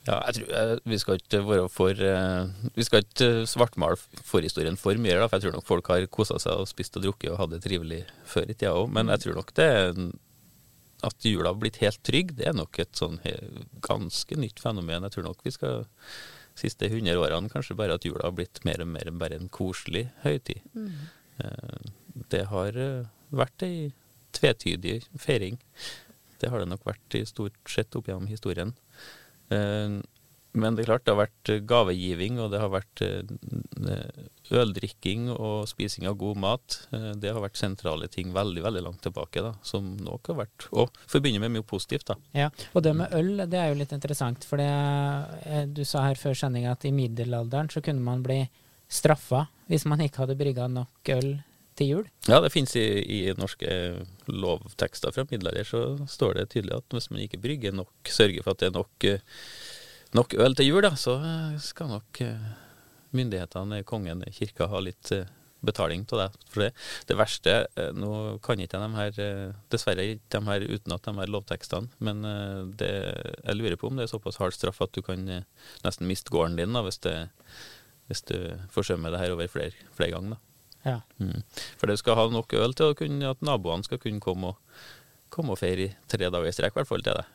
Ja, 0.02 0.17
jeg 0.26 0.34
tror 0.34 0.55
eh, 0.58 0.73
Vi 0.90 0.96
skal 0.99 1.20
ikke 1.20 1.38
være 1.46 1.67
for 1.70 1.94
eh, 1.94 2.70
Vi 2.75 2.87
skal 2.88 3.05
ikke 3.05 3.44
svartmale 3.46 4.00
forhistorien 4.26 4.75
for 4.81 4.99
mye, 4.99 5.14
da, 5.14 5.28
for 5.31 5.38
jeg 5.38 5.46
tror 5.46 5.55
nok 5.55 5.69
folk 5.69 5.90
har 5.94 6.08
kosa 6.11 6.40
seg 6.43 6.58
og 6.58 6.69
spist 6.69 6.99
og 6.99 7.06
drukket 7.06 7.31
og 7.31 7.38
hatt 7.38 7.55
det 7.55 7.62
trivelig 7.64 8.02
før 8.28 8.50
i 8.50 8.56
tida 8.56 8.75
òg. 8.75 8.90
Men 8.93 9.12
jeg 9.14 9.25
tror 9.25 9.38
nok 9.38 9.55
det 9.56 9.69
er 9.78 10.02
at 11.02 11.26
jula 11.26 11.50
har 11.50 11.58
blitt 11.58 11.81
helt 11.82 12.02
trygg, 12.06 12.37
det 12.38 12.46
er 12.49 12.54
nok 12.56 12.78
et 12.82 12.94
sånn 12.99 13.19
ganske 13.84 14.38
nytt 14.38 14.62
fenomen. 14.62 15.06
Jeg 15.06 15.16
tror 15.16 15.28
nok 15.31 15.43
vi 15.44 15.54
skal 15.54 15.84
siste 16.58 16.88
100 16.88 17.16
årene 17.19 17.50
kanskje 17.52 17.76
bare 17.78 17.96
at 17.96 18.06
jula 18.06 18.26
har 18.26 18.37
blitt 18.37 18.62
mer 18.66 18.82
og 18.84 18.90
mer 18.93 19.10
bare 19.19 19.38
en 19.40 19.50
koselig 19.52 20.06
høytid. 20.25 20.62
Mm. 20.76 20.94
Eh, 21.43 21.93
det 22.32 22.44
har 22.52 22.78
eh, 22.78 23.10
vært 23.32 23.66
ei 23.66 23.76
tvetydig 24.37 25.00
feiring. 25.20 25.58
Det 26.40 26.50
har 26.50 26.62
det 26.62 26.70
nok 26.72 26.84
vært 26.88 27.19
i 27.19 27.25
stort 27.28 27.58
sett 27.70 27.94
opp 27.96 28.08
gjennom 28.10 28.31
historien. 28.31 28.75
Eh, 30.52 30.60
men 30.60 30.76
det 30.76 30.84
er 30.84 30.90
klart, 30.93 31.04
det 31.04 31.14
har 31.14 31.20
vært 31.22 31.50
eh, 31.50 31.62
gavegiving, 31.69 32.40
og 32.40 32.50
det 32.52 32.60
har 32.60 32.72
vært 32.72 33.02
eh, 33.04 34.52
øldrikking 34.52 35.31
og 35.32 35.69
spising 35.70 36.06
av 36.08 36.19
god 36.20 36.40
mat. 36.43 36.78
Det 36.90 37.31
har 37.32 37.40
vært 37.43 37.60
sentrale 37.60 38.08
ting 38.12 38.32
veldig 38.34 38.64
veldig 38.64 38.82
langt 38.85 39.02
tilbake, 39.04 39.42
da, 39.44 39.54
som 39.64 39.94
nok 40.02 40.32
har 40.32 40.42
vært 40.42 40.66
Og 40.73 40.90
forbinder 41.09 41.40
med 41.40 41.54
mye 41.56 41.66
positivt, 41.66 42.11
da. 42.11 42.18
Ja, 42.37 42.50
Og 42.73 42.82
det 42.85 42.94
med 42.97 43.14
øl, 43.16 43.47
det 43.49 43.59
er 43.59 43.73
jo 43.73 43.78
litt 43.80 43.94
interessant. 43.97 44.44
For 44.49 44.61
du 44.61 45.82
sa 45.88 46.04
her 46.09 46.21
før 46.21 46.37
sending 46.37 46.68
at 46.68 46.85
i 46.85 46.92
middelalderen 46.92 47.73
så 47.73 47.80
kunne 47.85 48.04
man 48.04 48.25
bli 48.25 48.42
straffa 48.92 49.47
hvis 49.73 49.87
man 49.88 50.02
ikke 50.04 50.26
hadde 50.26 50.37
brygga 50.37 50.68
nok 50.68 51.12
øl 51.14 51.30
til 51.78 51.88
jul? 51.88 52.09
Ja, 52.28 52.42
det 52.44 52.52
finnes 52.52 52.75
i, 52.76 52.85
i 53.00 53.21
norske 53.38 53.71
lovtekster 54.28 55.14
fra 55.14 55.25
middelalder, 55.30 55.64
så 55.64 55.85
står 56.11 56.37
det 56.37 56.50
tydelig 56.52 56.76
at 56.76 56.99
hvis 56.99 57.09
man 57.09 57.23
ikke 57.25 57.40
brygger 57.40 57.73
nok, 57.78 57.94
sørger 58.04 58.44
for 58.44 58.52
at 58.52 58.61
det 58.61 58.68
er 58.68 58.76
nok 58.76 59.09
nok 60.16 60.35
øl 60.40 60.57
til 60.57 60.69
jul, 60.69 60.83
da, 60.85 60.95
så 60.99 61.19
eh, 61.21 61.61
skal 61.62 61.92
nok 61.92 62.21
eh, 62.25 62.50
myndighetene, 63.16 63.83
kongen, 63.88 64.25
kirka 64.33 64.69
ha 64.71 64.83
litt 64.85 65.12
eh, 65.14 65.31
betaling 65.62 66.04
til 66.09 66.19
det. 66.19 66.28
For 66.50 66.64
det, 66.64 66.71
det 67.07 67.16
verste 67.21 67.52
Nå 67.95 68.38
kan 68.42 68.59
ikke 68.59 68.81
de 68.83 68.88
her 68.97 69.19
dessverre 69.71 70.09
ikke 70.11 70.33
de 70.35 70.40
her 70.49 70.64
utenat 70.66 71.04
de 71.07 71.12
her 71.21 71.31
lovtekstene, 71.31 71.92
men 72.02 72.25
det, 72.81 72.88
jeg 73.45 73.59
lurer 73.61 73.78
på 73.78 73.87
om 73.87 74.00
det 74.00 74.09
er 74.09 74.11
såpass 74.11 74.40
hard 74.42 74.57
straff 74.57 74.83
at 74.83 74.90
du 74.90 75.04
kan 75.07 75.23
nesten 75.85 76.11
miste 76.11 76.35
gården 76.35 76.59
din 76.59 76.75
da, 76.75 76.83
hvis, 76.83 76.99
det, 77.07 77.14
hvis 78.11 78.25
du 78.26 78.35
forsømmer 78.75 79.14
det 79.14 79.23
her 79.23 79.37
over 79.37 79.52
flere, 79.52 79.87
flere 79.95 80.16
ganger. 80.16 80.42
Ja. 80.83 80.99
Mm. 81.23 81.45
For 81.78 81.87
det 81.87 82.00
skal 82.02 82.19
ha 82.19 82.26
nok 82.35 82.59
øl 82.59 82.75
til 82.75 82.97
kunne, 82.99 83.31
at 83.31 83.47
naboene 83.47 83.87
skal 83.87 84.02
kunne 84.02 84.25
komme 84.25 84.50
og, 84.50 84.83
komme 85.31 85.54
og 85.54 85.62
feire 85.62 85.87
i 85.87 85.95
tre 86.11 86.26
dager 86.26 86.50
i 86.50 86.57
strekk, 86.59 86.75
i 86.75 86.81
hvert 86.81 86.90
fall 86.90 87.07
til 87.07 87.23
det. 87.23 87.28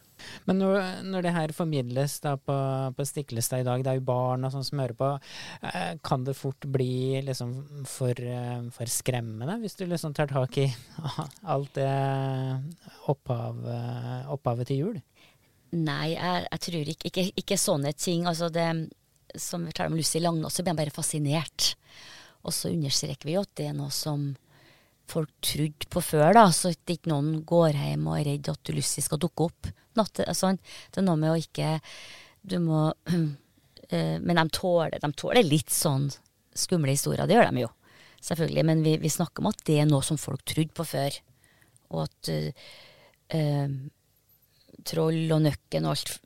Men 0.49 0.61
når, 0.61 0.77
når, 1.07 1.25
det 1.25 1.33
her 1.35 1.53
formidles 1.55 2.17
på, 2.21 2.57
på 2.97 3.07
Stiklestad 3.07 3.63
i 3.63 3.67
dag, 3.67 3.83
det 3.83 3.91
er 3.91 3.99
jo 3.99 4.07
barn 4.07 4.47
og 4.47 4.53
sånn 4.53 4.65
som 4.67 4.81
hører 4.81 4.97
på, 4.97 5.11
eh, 5.71 5.93
kan 6.05 6.25
det 6.27 6.37
fort 6.37 6.67
bli 6.73 7.21
liksom 7.25 7.53
for, 7.89 8.13
eh, 8.17 8.67
for, 8.75 8.91
skremmende 8.91 9.59
hvis 9.61 9.77
du 9.79 9.85
liksom 9.87 10.15
tar 10.17 10.31
tak 10.31 10.57
i 10.61 10.67
alt 11.53 11.73
det 11.77 11.91
opphav, 13.11 13.61
eh, 13.73 14.31
opphavet 14.33 14.71
til 14.71 14.83
jul? 14.83 14.99
Nei, 15.75 16.13
jeg, 16.15 16.47
jeg 16.47 16.63
tror 16.63 16.91
ikke, 16.93 17.09
ikke, 17.11 17.25
ikke, 17.43 17.59
sånne 17.59 17.91
ting. 17.99 18.27
Altså 18.29 18.47
det 18.53 18.67
som 19.35 19.65
vi 19.67 19.73
taler 19.75 19.91
om 19.91 19.97
Lucy 19.99 20.21
Langnås, 20.23 20.55
så 20.55 20.63
blir 20.63 20.73
jeg 20.73 20.79
bare 20.79 20.95
fascinert. 20.95 21.73
Og 22.47 22.55
så 22.55 22.71
understreker 22.71 23.27
vi 23.27 23.35
jo 23.35 23.43
at 23.43 23.55
det 23.59 23.67
er 23.69 23.75
noe 23.75 23.91
som 23.93 24.29
folk 25.07 25.31
trodde 25.43 25.87
på 25.91 26.03
før, 26.03 26.31
da, 26.35 26.45
så 26.51 26.71
at 26.73 26.93
ikke 26.93 27.11
noen 27.11 27.41
går 27.47 27.77
hjem 27.79 28.07
og 28.09 28.19
er 28.19 28.29
redd 28.31 28.49
at 28.51 28.61
du 28.67 28.73
Lucy 28.75 29.03
skal 29.05 29.21
dukke 29.21 29.47
opp. 29.47 29.69
Natt, 29.97 30.21
sånn. 30.37 30.59
Det 30.91 31.01
er 31.01 31.07
noe 31.07 31.17
med 31.17 31.33
å 31.33 31.39
ikke 31.41 31.79
Du 32.45 32.59
må 32.61 32.81
uh, 32.91 34.17
Men 34.27 34.39
de 34.41 34.45
tåler, 34.53 34.99
de 35.01 35.11
tåler 35.17 35.47
litt 35.47 35.73
sånn 35.73 36.09
skumle 36.57 36.93
historier, 36.93 37.27
det 37.29 37.37
gjør 37.37 37.51
de 37.51 37.63
jo. 37.63 37.71
selvfølgelig. 38.25 38.63
Men 38.65 38.83
vi, 38.85 38.95
vi, 39.01 39.11
snakker 39.13 39.43
om 39.43 39.51
at 39.51 39.61
det 39.69 39.79
er 39.81 39.89
noe 39.89 40.03
som 40.05 40.19
folk 40.19 40.43
trodde 40.45 40.73
på 40.75 40.85
før. 40.89 41.17
Og 41.93 42.03
at 42.03 42.31
uh, 43.33 43.75
troll 44.87 45.33
og 45.35 45.43
nøkken 45.45 45.87
og 45.87 45.95
alt 45.95 46.17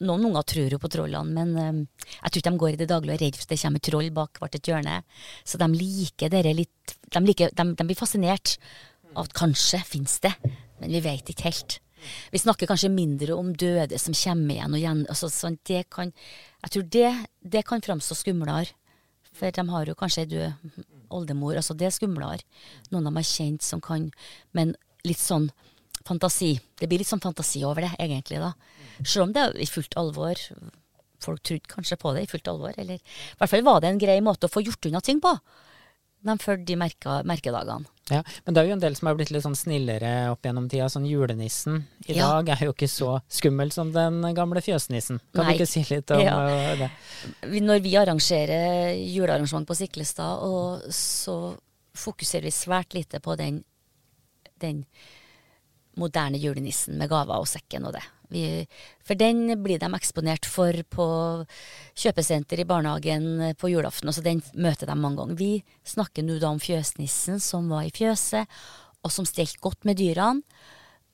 Noen 0.00 0.24
unger 0.30 0.46
tror 0.48 0.74
jo 0.74 0.80
på 0.80 0.90
trollene, 0.92 1.44
men 1.52 1.82
jeg 1.84 2.30
tror 2.30 2.40
ikke 2.40 2.50
de 2.50 2.62
går 2.62 2.72
i 2.72 2.80
det 2.80 2.88
daglige 2.88 3.12
og 3.12 3.18
er 3.18 3.24
redd 3.26 3.36
for 3.36 3.44
at 3.44 3.52
det 3.52 3.60
kommer 3.60 3.84
troll 3.84 4.10
bak 4.16 4.40
hvert 4.40 4.56
et 4.56 4.70
hjørne. 4.70 4.96
Så 5.44 5.60
de 5.60 5.68
liker 5.76 6.32
dere 6.32 6.54
litt 6.56 6.96
de, 7.10 7.20
liker, 7.26 7.52
de, 7.52 7.66
de 7.76 7.86
blir 7.86 7.98
fascinert 7.98 8.56
av 9.12 9.26
at 9.26 9.36
kanskje 9.36 9.82
finnes 9.84 10.16
det, 10.24 10.32
men 10.80 10.94
vi 10.94 11.02
vet 11.04 11.32
ikke 11.32 11.48
helt. 11.50 11.80
Vi 12.32 12.40
snakker 12.40 12.70
kanskje 12.70 12.88
mindre 12.92 13.36
om 13.36 13.50
døde 13.52 13.98
som 14.00 14.16
kommer 14.16 14.54
igjen 14.54 14.72
og 14.72 14.80
igjen. 14.80 15.02
Altså, 15.12 15.28
sånn, 15.28 15.58
det 15.68 15.82
kan, 15.92 16.14
jeg 16.64 16.72
tror 16.74 16.86
det, 16.96 17.10
det 17.56 17.66
kan 17.68 17.84
framstå 17.84 18.16
skumlere 18.22 18.70
for 19.36 19.50
de 19.54 19.64
har 19.70 19.88
jo 19.88 19.96
kanskje 19.98 20.24
ei 20.24 20.30
død 20.30 20.86
oldemor. 21.10 21.56
Altså 21.56 21.74
det 21.74 21.88
er 21.88 21.94
skumlere. 21.94 22.44
Noen 22.90 23.08
de 23.08 23.14
har 23.16 23.26
kjent 23.26 23.64
som 23.66 23.82
kan 23.82 24.10
Men 24.52 24.74
litt 25.06 25.20
sånn 25.20 25.50
fantasi. 26.06 26.54
Det 26.80 26.88
blir 26.90 27.02
litt 27.02 27.10
sånn 27.10 27.22
fantasi 27.22 27.64
over 27.68 27.86
det, 27.86 27.94
egentlig, 27.98 28.40
da. 28.42 28.52
Selv 29.00 29.28
om 29.28 29.34
det 29.34 29.42
er 29.46 29.58
i 29.60 29.68
fullt 29.68 29.96
alvor. 30.00 30.40
Folk 31.20 31.42
trodde 31.44 31.68
kanskje 31.68 31.98
på 32.00 32.14
det 32.16 32.24
i 32.24 32.30
fullt 32.30 32.48
alvor. 32.48 32.76
Eller 32.80 33.00
i 33.00 33.36
hvert 33.40 33.52
fall 33.52 33.66
var 33.66 33.82
det 33.82 33.92
en 33.92 34.00
grei 34.00 34.20
måte 34.24 34.48
å 34.48 34.52
få 34.52 34.64
gjort 34.64 34.88
unna 34.88 35.02
ting 35.04 35.20
på 35.22 35.34
de 36.20 36.36
fulgte 36.38 36.68
de 36.68 36.76
merka, 36.76 37.22
merkedagene. 37.24 37.88
Ja, 38.10 38.24
Men 38.44 38.54
det 38.54 38.60
er 38.60 38.66
jo 38.66 38.74
en 38.74 38.82
del 38.82 38.96
som 38.98 39.06
har 39.06 39.14
blitt 39.14 39.30
litt 39.30 39.44
sånn 39.44 39.56
snillere 39.56 40.32
opp 40.32 40.44
gjennom 40.44 40.66
tida. 40.68 40.88
Sånn 40.90 41.06
julenissen 41.06 41.84
i 42.08 42.16
ja. 42.18 42.26
dag 42.26 42.50
er 42.56 42.64
jo 42.66 42.74
ikke 42.74 42.88
så 42.90 43.12
skummel 43.30 43.70
som 43.70 43.92
den 43.94 44.18
gamle 44.34 44.62
fjøsnissen. 44.64 45.20
Kan 45.30 45.46
Nei. 45.46 45.54
du 45.54 45.60
ikke 45.60 45.70
si 45.70 45.84
litt 45.86 46.10
om 46.16 46.22
ja. 46.24 46.34
det? 46.80 46.90
Når 47.62 47.84
vi 47.86 47.94
arrangerer 48.00 48.96
julearrangement 48.98 49.68
på 49.68 49.78
Siklestad, 49.78 50.42
så 50.94 51.36
fokuserer 51.94 52.48
vi 52.48 52.54
svært 52.54 52.98
lite 52.98 53.22
på 53.22 53.38
den, 53.38 53.62
den 54.62 54.82
moderne 55.98 56.38
julenissen 56.38 56.98
med 57.00 57.10
gaver 57.10 57.40
og 57.42 57.48
sekken 57.50 57.88
og 57.88 57.94
det. 57.96 58.04
Vi, 58.30 58.44
for 59.02 59.18
den 59.18 59.56
blir 59.62 59.80
de 59.82 59.88
eksponert 59.96 60.46
for 60.46 60.76
på 60.94 61.06
kjøpesenter 61.98 62.62
i 62.62 62.66
barnehagen 62.68 63.56
på 63.58 63.72
julaften. 63.72 64.10
Altså 64.10 64.22
den 64.22 64.42
møter 64.54 64.86
de 64.86 64.94
mange 64.94 65.18
ganger. 65.18 65.38
Vi 65.40 65.64
snakker 65.82 66.22
nå 66.26 66.38
da 66.38 66.52
om 66.54 66.62
fjøsnissen 66.62 67.42
som 67.42 67.66
var 67.72 67.88
i 67.88 67.94
fjøset, 67.94 68.46
og 69.02 69.10
som 69.10 69.26
stelte 69.26 69.58
godt 69.62 69.88
med 69.88 69.98
dyrene. 69.98 70.44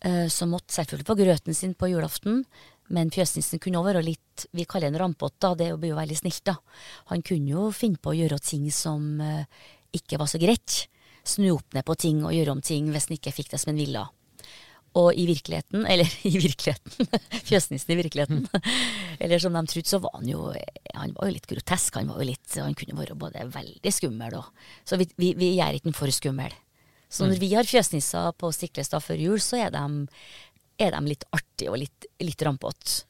Uh, 0.05 0.29
som 0.29 0.51
måtte 0.53 0.75
selvfølgelig 0.75 1.07
få 1.09 1.15
grøten 1.17 1.57
sin 1.57 1.73
på 1.73 1.89
julaften. 1.89 2.43
Men 2.93 3.09
fjøsnissen 3.11 3.59
kunne 3.63 3.81
òg 3.81 3.89
være 3.89 4.03
litt 4.05 4.45
Vi 4.53 4.67
kaller 4.69 4.93
en 4.93 4.99
rampott, 5.01 5.39
da. 5.41 5.55
Det 5.57 5.71
blir 5.81 5.95
jo 5.95 5.97
veldig 5.97 6.19
snilt, 6.21 6.43
da. 6.45 6.59
Han 7.09 7.25
kunne 7.25 7.55
jo 7.55 7.71
finne 7.73 7.97
på 7.97 8.13
å 8.13 8.19
gjøre 8.19 8.39
ting 8.45 8.69
som 8.69 9.17
uh, 9.25 9.49
ikke 9.97 10.21
var 10.21 10.29
så 10.29 10.41
greit. 10.43 10.83
Snu 11.27 11.49
opp 11.55 11.73
ned 11.73 11.87
på 11.89 11.97
ting 11.97 12.21
og 12.27 12.37
gjøre 12.37 12.59
om 12.59 12.61
ting 12.61 12.93
hvis 12.93 13.09
han 13.09 13.17
ikke 13.17 13.35
fikk 13.35 13.55
det 13.55 13.63
som 13.63 13.73
han 13.73 13.81
ville. 13.81 14.05
Og 14.97 15.11
i 15.13 15.27
virkeligheten, 15.29 15.85
eller 15.85 16.09
i 16.31 16.33
virkeligheten, 16.41 17.09
fjøsnissen 17.45 17.93
i 17.93 17.99
virkeligheten, 17.99 18.47
eller 19.21 19.43
som 19.43 19.57
de 19.57 19.65
trodde, 19.69 19.91
så 19.91 20.01
var 20.01 20.15
han 20.17 20.31
jo 20.31 20.47
han 20.97 21.13
var 21.17 21.29
jo 21.29 21.35
litt 21.37 21.49
grotesk. 21.51 21.99
Han 22.01 22.13
var 22.13 22.23
jo 22.23 22.31
litt, 22.31 22.47
han 22.57 22.77
kunne 22.79 22.97
vært 22.97 23.19
både 23.21 23.49
veldig 23.53 23.93
skummel 23.93 24.39
og 24.39 24.47
Så 24.89 24.99
vi, 25.01 25.09
vi, 25.21 25.35
vi 25.37 25.55
gjør 25.59 25.77
ikke 25.77 25.91
den 25.91 25.99
for 25.99 26.13
skummel. 26.15 26.55
Så 27.09 27.27
når 27.27 27.37
mm. 27.37 27.43
vi 27.43 27.51
har 27.55 27.69
fjøsnisser 27.69 28.33
på 28.41 28.51
Stiklestad 28.55 29.05
før 29.05 29.21
jul, 29.21 29.41
så 29.43 29.61
er 29.67 29.75
de, 29.75 30.07
er 30.83 30.97
de 30.97 31.03
litt 31.07 31.27
artige 31.37 31.73
og 31.73 31.79
litt, 31.81 32.09
litt 32.23 32.43
rampete. 32.43 33.05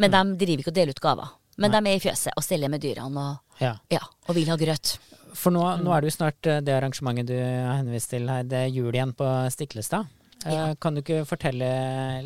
Men 0.00 0.14
mm. 0.14 0.14
de 0.14 0.44
driver 0.44 0.62
ikke 0.62 0.72
og 0.72 0.78
deler 0.78 0.96
ut 0.96 1.02
gaver. 1.04 1.34
Men 1.60 1.70
Nei. 1.70 1.80
de 1.80 1.92
er 1.92 1.98
i 1.98 2.02
fjøset 2.02 2.34
og 2.34 2.42
steller 2.42 2.72
med 2.72 2.82
dyrene 2.82 3.26
og, 3.28 3.58
ja. 3.60 3.76
Ja, 3.92 4.00
og 4.26 4.34
vil 4.34 4.48
ha 4.50 4.56
grøt. 4.58 4.96
For 5.34 5.54
nå, 5.54 5.62
nå, 5.82 5.92
er 5.94 6.02
det 6.02 6.10
jo 6.10 6.16
snart 6.16 6.48
eh, 6.50 6.60
det 6.64 6.74
arrangementet 6.74 7.30
du 7.30 7.36
har 7.38 7.78
henvist 7.80 8.10
til 8.10 8.26
her, 8.30 8.46
det 8.46 8.64
er 8.64 8.74
jul 8.74 8.94
igjen 8.94 9.14
på 9.18 9.28
Stiklestad. 9.54 10.10
Ja. 10.44 10.70
Eh, 10.70 10.74
kan 10.80 10.94
du 10.94 11.00
ikke 11.00 11.24
fortelle 11.28 11.68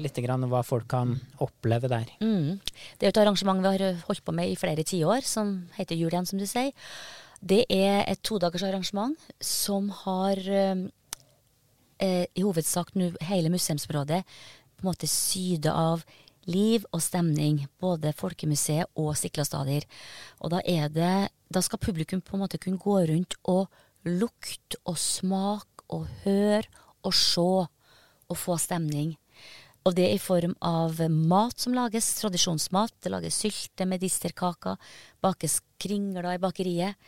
litt 0.01 0.19
om 0.19 0.49
hva 0.51 0.65
folk 0.67 0.89
kan 0.91 1.17
oppleve 1.45 1.91
der? 1.91 2.11
Mm. 2.21 2.59
Det 2.99 3.07
er 3.07 3.13
et 3.13 3.23
arrangement 3.23 3.63
vi 3.63 3.73
har 3.77 4.03
holdt 4.09 4.25
på 4.25 4.35
med 4.35 4.51
i 4.51 4.59
flere 4.59 4.83
tiår, 4.83 5.23
som 5.23 5.69
heter 5.77 5.99
Jul 5.99 6.11
igjen, 6.11 6.27
som 6.27 6.39
du 6.41 6.47
sier. 6.47 6.73
Det 7.41 7.65
er 7.71 8.03
et 8.11 8.23
todagers 8.27 8.65
arrangement 8.67 9.15
som 9.41 9.91
har 10.05 10.39
eh, 10.39 10.87
eh 11.99 12.27
i 12.35 12.43
hovedsak 12.43 12.95
nu 12.95 13.13
hele 13.21 13.51
museumsområdet 13.51 14.25
på 14.25 14.83
en 14.83 14.91
måte 14.91 15.07
syde 15.07 15.71
av 15.71 16.05
liv 16.47 16.85
og 16.93 17.03
stemning. 17.03 17.67
Både 17.81 18.15
Folkemuseet 18.17 18.91
og 18.97 19.17
Stiklastadier. 19.17 19.85
Og 20.41 20.51
da 20.51 20.63
er 20.65 20.89
det 20.89 21.31
Da 21.49 21.63
skal 21.65 21.79
publikum 21.79 22.21
på 22.21 22.37
en 22.37 22.43
måte 22.43 22.59
kunne 22.59 22.77
gå 22.77 23.09
rundt 23.09 23.35
og 23.45 23.71
lukte 24.05 24.77
og 24.85 24.99
smake 24.99 25.87
og 25.89 26.07
høre 26.25 26.69
og 27.03 27.15
se 27.15 27.69
å 28.29 28.37
få 28.37 28.59
stemning. 28.61 29.17
Og 29.87 29.95
det 29.97 30.05
er 30.05 30.17
i 30.17 30.21
form 30.21 30.55
av 30.65 30.99
mat 31.09 31.61
som 31.61 31.75
lages, 31.77 32.11
tradisjonsmat. 32.21 32.93
Det 33.01 33.13
lages 33.13 33.39
sylte, 33.41 33.87
medisterkaker, 33.89 34.77
bakes 35.25 35.61
kringler 35.81 36.35
i 36.35 36.41
bakeriet. 36.43 36.99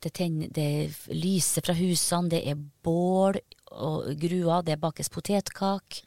Det, 0.00 0.12
tenner, 0.16 0.48
det 0.52 0.94
lyser 1.12 1.64
fra 1.64 1.74
husene, 1.76 2.30
det 2.32 2.42
er 2.48 2.60
bål 2.84 3.38
og 3.74 4.08
gruer, 4.20 4.64
det 4.64 4.80
bakes 4.80 5.12
potetkake. 5.12 6.04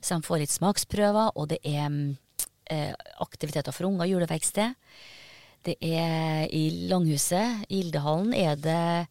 Så 0.00 0.16
de 0.16 0.26
får 0.26 0.42
litt 0.42 0.54
smaksprøver, 0.54 1.32
og 1.36 1.50
det 1.52 1.60
er 1.66 1.88
eh, 2.70 2.92
aktiviteter 3.22 3.74
for 3.74 3.90
unger, 3.90 4.10
juleverksted. 4.10 4.78
Det 5.66 5.76
er 5.84 6.46
i 6.56 6.88
Langhuset, 6.88 7.66
i 7.68 7.82
Gildehallen, 7.82 8.32
er 8.34 8.56
det 8.56 9.10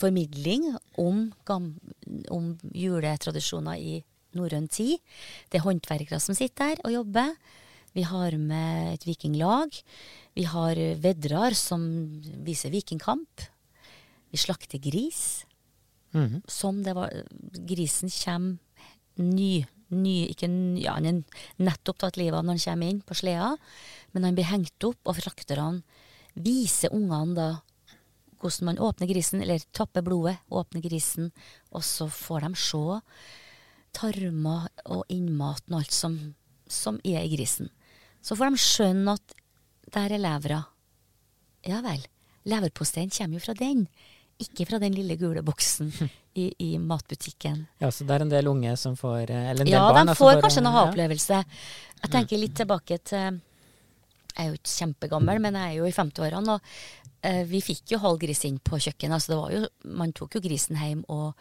formidling 0.00 0.70
om, 0.98 1.26
om 2.32 2.54
juletradisjoner 2.72 3.76
i 3.76 3.98
norrøn 4.36 4.68
tid. 4.68 4.98
Det 5.50 5.60
er 5.60 5.66
håndverkere 5.66 6.20
som 6.22 6.36
sitter 6.38 6.76
der 6.76 6.84
og 6.84 6.94
jobber. 6.94 7.34
Vi 7.96 8.04
har 8.06 8.36
med 8.38 8.94
et 8.94 9.06
vikinglag. 9.06 9.74
Vi 10.38 10.44
har 10.46 10.78
veddrar 11.02 11.56
som 11.58 11.82
viser 12.46 12.70
vikingkamp. 12.70 13.46
Vi 14.30 14.38
slakter 14.38 14.78
gris. 14.78 15.44
Mm 16.12 16.28
-hmm. 16.28 16.42
Som 16.50 16.82
det 16.82 16.94
var 16.94 17.10
Grisen 17.66 18.10
kommer 18.10 18.58
ny, 19.16 19.66
ny 19.88 20.28
ikke, 20.28 20.48
ja, 20.80 20.94
Han 20.94 21.06
er 21.06 21.22
nettopp 21.58 21.98
tatt 21.98 22.16
livet 22.16 22.38
av 22.38 22.44
når 22.44 22.58
han 22.58 22.64
kommer 22.64 22.88
inn 22.88 23.02
på 23.02 23.14
sleda, 23.14 23.56
men 24.12 24.24
han 24.24 24.34
blir 24.34 24.44
hengt 24.44 24.84
opp, 24.84 24.98
og 25.04 25.16
frakterne 25.16 25.82
viser 26.34 26.94
ungene 26.94 27.34
da 27.34 27.48
hvordan 28.40 28.70
man 28.70 28.78
åpner 28.80 29.10
grisen, 29.10 29.42
eller 29.42 29.60
tapper 29.76 30.02
blodet, 30.02 30.38
åpner 30.48 30.80
grisen, 30.80 31.30
og 31.72 31.84
så 31.84 32.08
får 32.08 32.46
de 32.46 32.54
se 32.56 33.00
tarmer 33.96 34.68
og 34.86 35.04
innmaten 35.12 35.74
og 35.74 35.82
alt 35.82 35.94
som, 35.94 36.16
som, 36.70 37.00
er 37.04 37.24
i 37.24 37.32
grisen. 37.34 37.70
Så 38.22 38.36
får 38.36 38.52
de 38.52 38.62
skjønne 38.62 39.16
at 39.18 39.36
der 39.94 40.14
er 40.16 40.22
levra. 40.22 40.62
Ja 41.66 41.80
vel. 41.84 42.02
Leverposteien 42.48 43.12
kommer 43.12 43.36
jo 43.36 43.44
fra 43.44 43.54
den, 43.58 43.84
ikke 44.40 44.64
fra 44.68 44.78
den 44.80 44.94
lille 44.96 45.16
gule 45.20 45.42
boksen 45.44 45.90
i, 46.40 46.48
i, 46.56 46.70
matbutikken. 46.78 47.66
Ja, 47.82 47.90
Så 47.90 48.06
det 48.08 48.16
er 48.16 48.24
en 48.24 48.32
del 48.32 48.48
unge 48.48 48.76
som 48.80 48.96
får 48.96 49.28
Eller 49.28 49.64
en 49.64 49.68
del 49.68 49.76
ja, 49.76 49.84
barn? 49.90 50.06
Ja, 50.06 50.14
de 50.14 50.18
får 50.18 50.40
kanskje 50.40 50.64
en 50.64 50.70
aha-opplevelse. 50.72 51.44
Jeg 52.00 52.12
tenker 52.14 52.40
litt 52.40 52.56
tilbake 52.56 52.98
til 53.04 53.40
Jeg 54.30 54.46
er 54.46 54.48
jo 54.48 54.56
ikke 54.56 54.76
kjempegammel, 54.78 55.42
men 55.42 55.58
jeg 55.58 55.74
er 55.74 55.78
jo 55.82 55.90
i 55.90 55.96
50-årene. 55.96 56.56
Og 56.56 56.99
Eh, 56.99 56.99
vi 57.20 57.60
fikk 57.60 57.92
jo 57.92 58.00
halv 58.00 58.20
gris 58.22 58.44
inn 58.48 58.58
på 58.64 58.78
kjøkkenet. 58.80 59.16
Altså 59.16 59.32
det 59.32 59.38
var 59.40 59.54
jo, 59.54 59.62
man 60.00 60.12
tok 60.16 60.38
jo 60.38 60.42
grisen 60.44 60.78
hjem 60.80 61.02
og, 61.12 61.34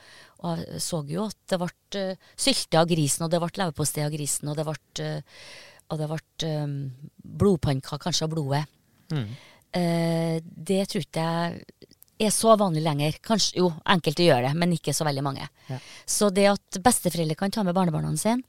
og 0.44 0.64
så 0.84 1.02
jo 1.08 1.28
at 1.30 1.38
det 1.52 1.60
ble 1.62 2.02
uh, 2.02 2.32
sylte 2.36 2.82
av 2.82 2.90
grisen, 2.90 3.26
og 3.26 3.32
det 3.32 3.40
ble 3.44 3.52
leverpostei 3.62 4.04
av 4.06 4.12
grisen, 4.14 4.52
og 4.52 4.60
det 4.60 4.66
ble, 4.68 4.78
uh, 5.06 5.46
og 5.90 6.02
det 6.02 6.10
ble 6.12 6.52
um, 6.64 6.76
blodpannekaker 7.40 8.04
kanskje 8.10 8.28
av 8.28 8.34
blodet. 8.34 8.66
Mm. 9.14 9.30
Uh, 9.70 10.36
det 10.44 10.84
tror 10.92 11.06
ikke 11.06 11.30
jeg 12.20 12.28
er 12.28 12.36
så 12.36 12.54
vanlig 12.60 12.84
lenger. 12.84 13.20
Kanskje, 13.24 13.62
jo, 13.62 13.70
enkelte 13.88 14.26
gjør 14.26 14.50
det, 14.50 14.56
men 14.60 14.76
ikke 14.76 14.92
så 14.96 15.08
veldig 15.08 15.24
mange. 15.24 15.46
Ja. 15.70 15.78
Så 16.04 16.28
det 16.36 16.50
at 16.52 16.80
besteforeldre 16.84 17.38
kan 17.40 17.54
ta 17.56 17.64
med 17.64 17.78
barnebarna 17.78 18.12
sine, 18.20 18.44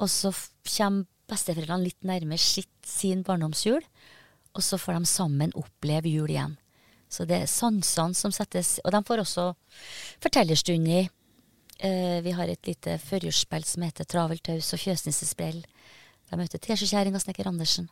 og 0.00 0.06
så 0.10 0.30
kommer 0.76 1.08
besteforeldrene 1.30 1.86
litt 1.86 2.06
nærmere 2.06 2.38
sitt, 2.42 2.70
sin 2.86 3.24
barndomsjul, 3.26 3.82
og 4.60 4.64
så 4.66 4.78
får 4.80 4.98
de 4.98 5.08
sammen 5.08 5.54
oppleve 5.58 6.12
jul 6.12 6.30
igjen. 6.30 6.58
Så 7.10 7.26
det 7.26 7.40
er 7.42 7.50
sansene 7.50 8.14
som 8.14 8.30
settes 8.30 8.76
Og 8.84 8.92
de 8.94 9.00
får 9.02 9.24
også 9.24 9.48
fortellerstunder. 10.22 11.08
Eh, 11.80 12.18
vi 12.22 12.34
har 12.36 12.48
et 12.48 12.68
lite 12.68 12.98
førjulsspill 13.02 13.64
som 13.66 13.82
heter 13.86 14.06
Traveltaus 14.06 14.68
og 14.76 14.82
Fjøsnissesprell. 14.82 15.64
De 16.30 16.38
møter 16.38 16.62
Teskjekjerring 16.62 17.16
og 17.16 17.24
Snekker 17.24 17.48
Andersen. 17.50 17.88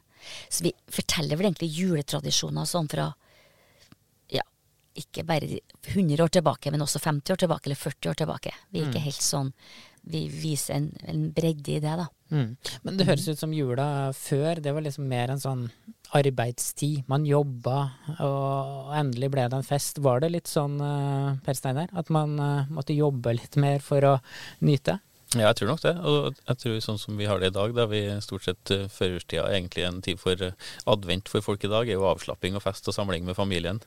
Så 0.48 0.66
vi 0.66 0.75
forteller 0.92 1.38
vel 1.38 1.48
egentlig 1.48 1.72
juletradisjoner 1.72 2.68
sånn 2.68 2.90
fra 2.90 3.08
ja, 4.34 4.44
ikke 4.98 5.25
bare 5.26 5.60
100 5.88 6.22
år 6.22 6.34
tilbake, 6.38 6.70
men 6.75 6.84
også 6.84 7.00
50 7.02 7.34
år 7.34 7.42
tilbake 7.42 7.70
eller 7.70 7.80
40 7.80 8.12
år 8.12 8.20
tilbake. 8.22 8.54
Vi 8.70 8.82
er 8.82 8.90
ikke 8.90 9.02
mm. 9.02 9.08
helt 9.08 9.25
sånn 9.25 9.52
Vi 10.08 10.22
viser 10.32 10.78
en, 10.78 10.92
en 11.10 11.25
bredde 11.34 11.75
i 11.75 11.80
det, 11.82 11.94
da. 12.00 12.06
Mm. 12.30 12.54
Men 12.84 12.98
det 12.98 13.08
høres 13.08 13.26
ut 13.28 13.40
som 13.40 13.52
jula 13.52 14.12
før, 14.16 14.60
det 14.62 14.72
var 14.72 14.84
liksom 14.84 15.08
mer 15.10 15.32
en 15.32 15.42
sånn 15.42 15.66
arbeidstid. 16.16 17.02
Man 17.10 17.26
jobba, 17.28 17.80
og 18.24 18.94
endelig 18.96 19.30
ble 19.34 19.48
det 19.50 19.58
en 19.58 19.66
fest. 19.66 20.00
Var 20.04 20.22
det 20.22 20.32
litt 20.32 20.50
sånn, 20.50 20.78
eh, 20.80 21.36
Per 21.44 21.58
Steinar, 21.58 21.92
at 21.92 22.10
man 22.14 22.38
eh, 22.40 22.72
måtte 22.72 22.96
jobbe 22.96 23.34
litt 23.36 23.58
mer 23.60 23.84
for 23.84 24.04
å 24.04 24.14
nyte? 24.64 24.98
Ja, 25.34 25.50
jeg 25.50 25.58
tror 25.58 25.72
nok 25.74 25.82
det. 25.84 25.94
Og 26.08 26.38
jeg 26.38 26.60
tror 26.62 26.78
sånn 26.80 27.00
som 27.00 27.18
vi 27.20 27.28
har 27.28 27.40
det 27.40 27.52
i 27.52 27.56
dag, 27.56 27.74
da 27.76 27.84
vi 27.90 28.06
stort 28.24 28.46
sett 28.46 28.70
uh, 28.72 28.86
førjulstida 28.88 29.50
egentlig 29.52 29.84
en 29.84 29.98
tid 30.00 30.16
for 30.22 30.40
advent 30.88 31.28
for 31.28 31.44
folk 31.44 31.66
i 31.66 31.68
dag, 31.68 31.84
er 31.84 31.98
jo 31.98 32.06
avslapping 32.08 32.56
og 32.56 32.64
fest 32.64 32.88
og 32.88 32.96
samling 32.96 33.28
med 33.28 33.36
familien. 33.36 33.82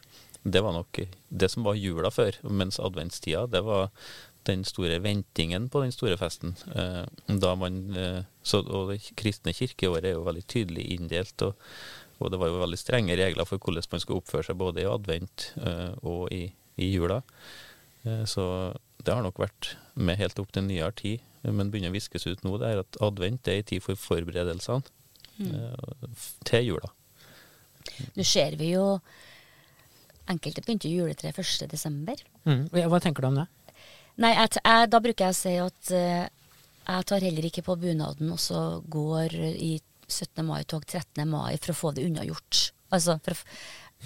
Det 0.45 0.61
var 0.61 0.75
nok 0.75 0.99
det 1.01 1.49
som 1.49 1.65
var 1.65 1.79
jula 1.81 2.11
før, 2.13 2.37
mens 2.45 2.77
adventstida, 2.77 3.47
det 3.49 3.63
var 3.65 3.89
den 4.45 4.61
store 4.65 4.99
ventingen 5.01 5.65
på 5.73 5.81
den 5.81 5.93
store 5.93 6.17
festen. 6.17 6.53
Da 7.25 7.51
man, 7.57 7.83
så, 8.41 8.61
og 8.61 8.89
det 8.89 9.11
kristne 9.17 9.53
kirkeåret 9.53 10.09
er 10.09 10.15
jo 10.15 10.25
veldig 10.25 10.45
tydelig 10.49 10.87
inndelt, 10.95 11.45
og, 11.45 11.53
og, 12.21 12.29
det 12.31 12.39
var 12.39 12.51
jo 12.51 12.61
veldig 12.61 12.79
strenge 12.79 13.17
regler 13.17 13.49
for 13.49 13.57
hvordan 13.57 13.89
man 13.91 14.03
skulle 14.03 14.21
oppføre 14.21 14.47
seg 14.47 14.59
både 14.61 14.83
i 14.83 14.89
advent 14.89 15.49
og 16.05 16.29
i, 16.31 16.45
i 16.77 16.91
jula. 16.93 17.21
så 18.29 18.45
det 19.01 19.13
har 19.13 19.25
nok 19.25 19.41
vært 19.41 19.75
med 19.97 20.19
helt 20.21 20.39
opp 20.41 20.53
til 20.53 20.67
nyere 20.67 20.93
tid 20.97 21.25
men 21.41 21.71
begynner 21.73 21.91
å 21.91 21.95
viskes 21.95 22.27
ut 22.27 22.43
nå, 22.45 22.55
det 22.61 22.69
er 22.69 22.81
at 22.83 22.99
advent 23.01 23.49
er 23.49 23.61
en 23.61 23.69
tid 23.71 23.83
for 23.83 23.99
forberedelsene 23.99 24.83
mm. 25.41 25.51
Eh, 25.51 26.25
til 26.45 26.67
jula. 26.69 26.91
Nå 28.13 28.25
ser 28.27 28.57
vi 28.59 28.75
jo 28.75 28.85
Enkelte 30.29 30.61
begynte 30.61 30.87
juletre 30.87 31.31
1.12. 31.33 32.21
Mm. 32.45 32.67
Hva 32.69 32.99
tenker 33.03 33.25
du 33.25 33.27
om 33.31 33.39
det? 33.39 33.47
Nei, 34.21 34.29
jeg, 34.37 34.61
jeg, 34.61 34.89
Da 34.93 34.99
bruker 35.01 35.25
jeg 35.25 35.33
å 35.33 35.39
si 35.39 35.53
at 35.59 35.89
uh, 35.97 36.27
jeg 36.85 37.07
tar 37.09 37.25
heller 37.25 37.47
ikke 37.49 37.63
på 37.65 37.75
bunaden 37.81 38.29
og 38.31 38.39
så 38.39 38.61
går 38.85 39.33
i 39.49 39.73
17. 40.11 40.43
mai-tog 40.47 40.85
13. 40.85 41.23
mai 41.29 41.55
for 41.57 41.73
å 41.73 41.79
få 41.79 41.95
det 41.95 42.05
unnagjort. 42.07 42.71
Altså, 42.91 43.17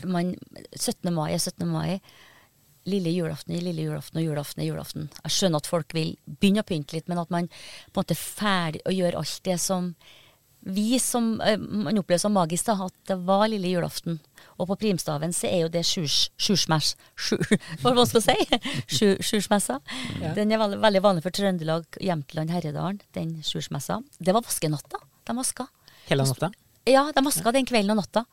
man, 0.03 0.35
17. 0.75 1.12
mai 1.13 1.33
er 1.33 1.41
17. 1.41 1.67
mai 1.69 2.01
lille 2.85 3.09
julaften 3.09 3.55
i 3.55 3.63
lille 3.65 3.88
julaften 3.88 4.21
og 4.21 4.27
julaften 4.27 4.62
i 4.62 4.67
julaften. 4.67 5.07
Jeg 5.24 5.33
skjønner 5.33 5.63
at 5.63 5.69
folk 5.69 5.95
vil 5.97 6.13
begynne 6.25 6.62
å 6.62 6.67
pynte 6.69 6.97
litt, 6.97 7.09
men 7.09 7.21
at 7.21 7.33
man 7.33 7.50
på 7.50 7.97
en 7.97 8.03
måte 8.03 8.13
er 8.13 8.21
ferdig 8.21 8.83
å 8.85 8.93
gjøre 8.93 9.24
alt 9.24 9.41
det 9.47 9.57
som 9.62 9.95
vi 10.65 11.00
som 11.00 11.41
uh, 11.41 11.59
man 11.62 11.97
opplever 12.01 12.21
som 12.21 12.33
magisk, 12.33 12.65
da, 12.65 12.88
at 12.88 12.95
det 13.09 13.19
var 13.27 13.45
lille 13.51 13.69
julaften. 13.69 14.17
Og 14.57 14.69
på 14.71 14.77
primstaven 14.81 15.33
så 15.35 15.45
er 15.50 15.65
jo 15.65 15.69
det 15.69 15.83
sjursmæsj... 15.85 16.95
Hva 17.83 17.93
skal 17.93 18.00
man 18.01 18.25
si? 18.25 18.59
Sjursmessa. 19.21 19.77
Ja. 20.24 20.33
Den 20.38 20.53
er 20.53 20.62
veldig, 20.63 20.81
veldig, 20.81 21.03
vanlig 21.05 21.25
for 21.25 21.38
Trøndelag, 21.38 21.85
Jämtland, 22.01 22.53
Herredalen. 22.55 23.01
Den 23.13 23.38
sjursmessa. 23.45 24.00
Det 24.17 24.33
var 24.33 24.45
vaskenatta. 24.47 25.03
De 25.25 25.38
vaska. 25.38 25.67
Hele 26.09 26.27
natta? 26.27 26.51
Ja, 26.85 27.07
de 27.15 27.24
vaska 27.25 27.51
den 27.55 27.65
kvelden 27.65 27.95
og 27.95 28.03
natta. 28.03 28.25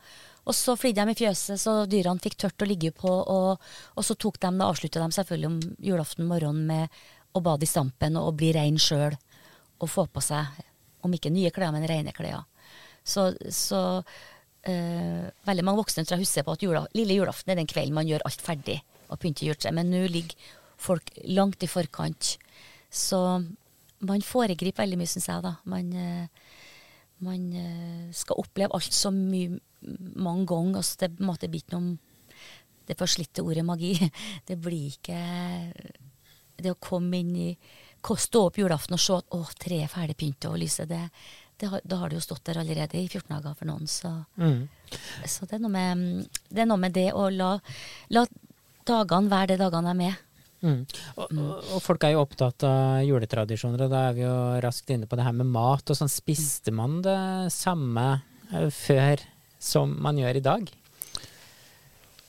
Og 0.43 0.57
så 0.59 0.75
flydde 0.77 1.05
de 1.07 1.15
i 1.15 1.19
fjøset 1.23 1.61
så 1.63 1.75
dyrene 1.87 2.23
fikk 2.23 2.37
tørt 2.41 2.65
å 2.65 2.69
ligge 2.69 2.91
på, 2.95 3.09
og, 3.09 3.63
og 3.95 4.07
så 4.07 4.17
tok 4.19 4.41
de, 4.43 4.51
da 4.59 4.69
avslutta 4.69 5.03
de 5.03 5.17
selvfølgelig 5.17 5.49
om 5.49 5.59
julaften 5.87 6.27
morgenen 6.29 6.67
med 6.67 7.03
å 7.33 7.43
bade 7.45 7.65
i 7.65 7.71
stampen 7.71 8.19
og, 8.21 8.35
bli 8.41 8.51
rein 8.57 8.81
sjøl. 8.81 9.17
Og 9.83 9.91
få 9.91 10.07
på 10.11 10.23
seg, 10.23 10.59
om 11.03 11.15
ikke 11.15 11.33
nye 11.35 11.51
klær, 11.55 11.73
men 11.75 11.87
rene 11.89 12.15
klær. 12.15 12.45
Så, 13.03 13.33
så 13.51 13.81
øh, 13.99 15.25
veldig 15.49 15.65
mange 15.67 15.81
voksne 15.81 16.05
tror 16.05 16.19
jeg 16.21 16.27
husker 16.27 16.47
på 16.47 16.55
at 16.55 16.63
jula, 16.63 16.85
lille 16.95 17.17
julaften 17.17 17.55
er 17.55 17.59
den 17.59 17.71
kvelden 17.71 17.97
man 17.97 18.07
gjør 18.07 18.23
alt 18.29 18.45
ferdig 18.45 18.79
og 19.09 19.19
pynter 19.23 19.49
juletreet. 19.49 19.75
Men 19.75 19.91
nå 19.91 20.05
ligger 20.11 20.53
folk 20.83 21.11
langt 21.31 21.63
i 21.63 21.71
forkant. 21.71 22.37
Så 22.93 23.19
man 24.03 24.27
foregriper 24.27 24.85
veldig 24.85 25.01
mye, 25.01 25.11
syns 25.11 25.31
jeg. 25.31 25.43
da. 25.47 25.57
Man, 25.71 25.91
øh, 25.95 26.52
man 27.23 27.53
øh, 27.57 28.09
skal 28.15 28.41
oppleve 28.43 28.75
alt 28.77 28.95
så 28.95 29.13
mye 29.15 29.59
mange 30.15 30.47
ganger. 30.47 30.81
Altså 30.81 30.97
det 31.01 31.13
på 31.17 31.23
en 31.23 31.31
måte 31.31 31.51
blir 31.51 31.65
ikke 31.65 31.79
noe 31.79 31.99
Det 32.83 32.99
forslitte 32.99 33.43
ordet 33.43 33.65
magi. 33.65 33.95
Det 34.49 34.59
blir 34.61 34.91
ikke 34.91 35.19
Det 36.59 36.73
å 36.73 36.81
komme 36.81 37.19
inn 37.23 37.37
i 37.37 37.57
Stå 38.03 38.49
opp 38.49 38.59
julaften 38.59 38.97
og 38.97 39.01
se 39.01 39.15
at 39.15 39.29
å, 39.31 39.45
treet 39.63 39.85
er 39.85 39.91
ferdig 39.91 40.17
pynta 40.19 40.49
og 40.51 40.59
lyset, 40.59 40.89
det, 40.91 41.05
det 41.55 41.69
har, 41.71 41.83
da 41.87 42.01
har 42.01 42.11
det 42.11 42.17
jo 42.17 42.25
stått 42.25 42.43
der 42.49 42.59
allerede 42.59 42.99
i 42.99 43.07
14 43.07 43.29
dager 43.31 43.55
for 43.55 43.69
noen. 43.71 43.87
Så, 43.87 44.11
mm. 44.43 44.65
så 45.23 45.47
det, 45.47 45.61
er 45.61 45.71
med, 45.71 46.27
det, 46.49 46.65
er 46.65 46.67
noe 46.67 46.83
med, 46.83 46.97
det 46.97 47.13
å 47.15 47.29
la, 47.31 47.53
la 48.11 48.25
dagene 48.91 49.31
være 49.31 49.53
de 49.53 49.61
dagene 49.63 49.87
de 49.87 49.95
er 49.95 50.01
med. 50.01 50.32
Mm. 50.63 50.83
Og, 51.17 51.25
og, 51.27 51.55
og, 51.59 51.79
folk 51.83 52.05
er 52.07 52.15
jo 52.15 52.23
opptatt 52.23 52.67
av 52.67 53.03
juletradisjoner, 53.07 53.87
og 53.87 53.93
da 53.93 54.05
er 54.09 54.19
vi 54.19 54.25
jo 54.25 54.37
raskt 54.63 54.93
inne 54.95 55.09
på 55.11 55.19
det 55.19 55.27
her 55.27 55.35
med 55.37 55.51
mat. 55.51 55.83
og 55.91 55.99
sånn 55.99 56.13
Spiste 56.13 56.75
man 56.75 57.01
det 57.05 57.19
samme 57.55 58.07
eh, 58.53 58.71
før 58.71 59.25
som 59.63 59.97
man 60.03 60.21
gjør 60.21 60.39
i 60.39 60.47
dag? 60.47 60.71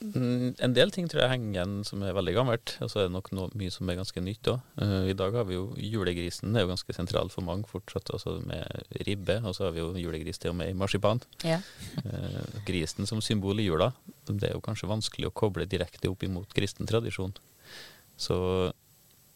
Mm, 0.03 0.55
en 0.59 0.73
del 0.75 0.91
ting 0.91 1.05
tror 1.07 1.21
jeg 1.21 1.31
henger 1.31 1.53
igjen 1.53 1.75
som 1.87 2.01
er 2.03 2.15
veldig 2.15 2.33
gammelt, 2.35 2.73
og 2.83 2.89
så 2.91 2.99
er 2.99 3.05
det 3.07 3.13
nok 3.13 3.29
noe, 3.37 3.51
mye 3.55 3.71
som 3.71 3.87
er 3.87 3.95
ganske 4.01 4.23
nytt 4.23 4.49
òg. 4.51 4.65
Uh, 4.75 4.83
eh, 4.83 5.11
I 5.13 5.15
dag 5.15 5.37
har 5.37 5.47
vi 5.47 5.55
jo 5.55 5.69
julegrisen, 5.79 6.51
det 6.51 6.59
er 6.59 6.67
jo 6.67 6.73
ganske 6.73 6.95
sentralt 6.97 7.31
for 7.31 7.45
mange 7.47 7.69
fortsatt, 7.69 8.11
altså 8.17 8.35
med 8.43 8.99
ribbe. 9.07 9.39
Og 9.47 9.55
så 9.55 9.67
har 9.67 9.77
vi 9.77 9.83
jo 9.83 9.93
julegris 10.01 10.41
til 10.43 10.51
og 10.51 10.59
med 10.59 10.73
i 10.73 10.77
marsipan. 10.77 11.23
Ja. 11.47 11.61
Uh, 12.03 12.59
grisen 12.67 13.07
som 13.09 13.23
symbol 13.23 13.63
i 13.63 13.69
jula, 13.69 13.93
det 14.27 14.49
er 14.49 14.57
jo 14.57 14.65
kanskje 14.65 14.91
vanskelig 14.91 15.31
å 15.31 15.35
koble 15.43 15.69
direkte 15.69 16.11
opp 16.11 16.27
imot 16.27 16.51
kristen 16.57 16.89
tradisjon. 16.89 17.35
Så 18.19 18.37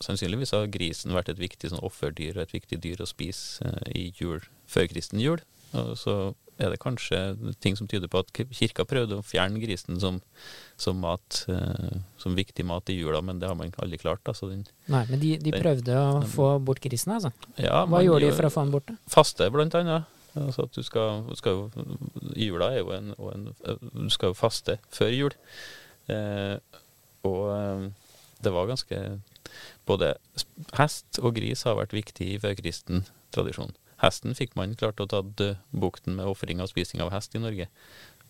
sannsynligvis 0.03 0.53
har 0.53 0.69
grisen 0.69 1.15
vært 1.15 1.31
et 1.33 1.41
viktig 1.41 1.71
sånn 1.71 1.85
offerdyr 1.85 2.37
og 2.37 2.43
et 2.45 2.53
viktig 2.53 2.77
dyr 2.83 3.01
å 3.01 3.09
spise 3.09 3.65
uh, 3.65 3.87
i 3.97 4.11
jul, 4.19 4.43
førkristen 4.69 5.21
jul. 5.23 5.41
Og 5.77 5.95
så 5.99 6.17
er 6.57 6.71
det 6.73 6.79
kanskje 6.81 7.17
ting 7.61 7.75
som 7.77 7.87
tyder 7.89 8.09
på 8.11 8.21
at 8.23 8.31
kirka 8.33 8.85
prøvde 8.87 9.19
å 9.19 9.25
fjerne 9.25 9.61
grisen 9.61 9.99
som, 10.01 10.19
som 10.79 10.97
mat, 11.01 11.43
eh, 11.51 11.97
som 12.17 12.37
viktig 12.37 12.65
mat 12.65 12.89
i 12.89 12.97
jula, 12.97 13.21
men 13.21 13.41
det 13.41 13.49
har 13.49 13.57
man 13.57 13.73
aldri 13.83 13.99
klart. 14.01 14.23
Altså 14.25 14.49
den, 14.49 14.65
Nei, 14.89 15.03
Men 15.11 15.21
de, 15.21 15.35
de 15.43 15.53
prøvde 15.53 15.91
den, 15.91 16.23
å 16.23 16.31
få 16.31 16.49
bort 16.65 16.81
grisen, 16.83 17.13
altså? 17.13 17.33
Ja, 17.61 17.83
Hva 17.85 18.01
gjorde 18.05 18.25
de 18.25 18.33
for 18.39 18.49
å 18.49 18.53
få 18.53 18.65
den 18.65 18.73
bort? 18.73 18.95
Faste, 19.11 19.49
blant 19.53 19.77
annet. 19.77 20.09
Altså 20.37 20.67
at 20.67 20.75
du 20.75 20.83
skal, 20.85 21.23
skal 21.37 21.55
jo, 21.55 21.85
Jula 22.37 22.67
er 22.75 22.83
jo 22.83 22.91
en, 22.93 23.13
en, 23.17 23.47
Du 23.89 24.11
skal 24.13 24.33
jo 24.33 24.37
faste 24.37 24.77
før 24.93 25.13
jul. 25.13 25.37
Eh, 26.13 26.57
og 27.25 27.41
eh, 27.53 27.87
det 28.43 28.53
var 28.53 28.69
ganske 28.69 28.97
Både 29.87 30.15
hest 30.75 31.19
og 31.23 31.37
gris 31.37 31.63
har 31.63 31.77
vært 31.79 31.95
viktig 31.95 32.25
i 32.33 32.39
førkristen 32.43 33.05
tradisjon. 33.31 33.71
Hesten 34.01 34.35
fikk 34.37 34.57
man 34.59 34.75
klart 34.77 34.99
å 35.01 35.07
ta 35.09 35.23
bukten 35.23 36.17
med 36.19 36.27
ofring 36.29 36.59
og 36.61 36.69
spising 36.69 37.01
av 37.01 37.13
hest 37.13 37.33
i 37.37 37.41
Norge. 37.41 37.69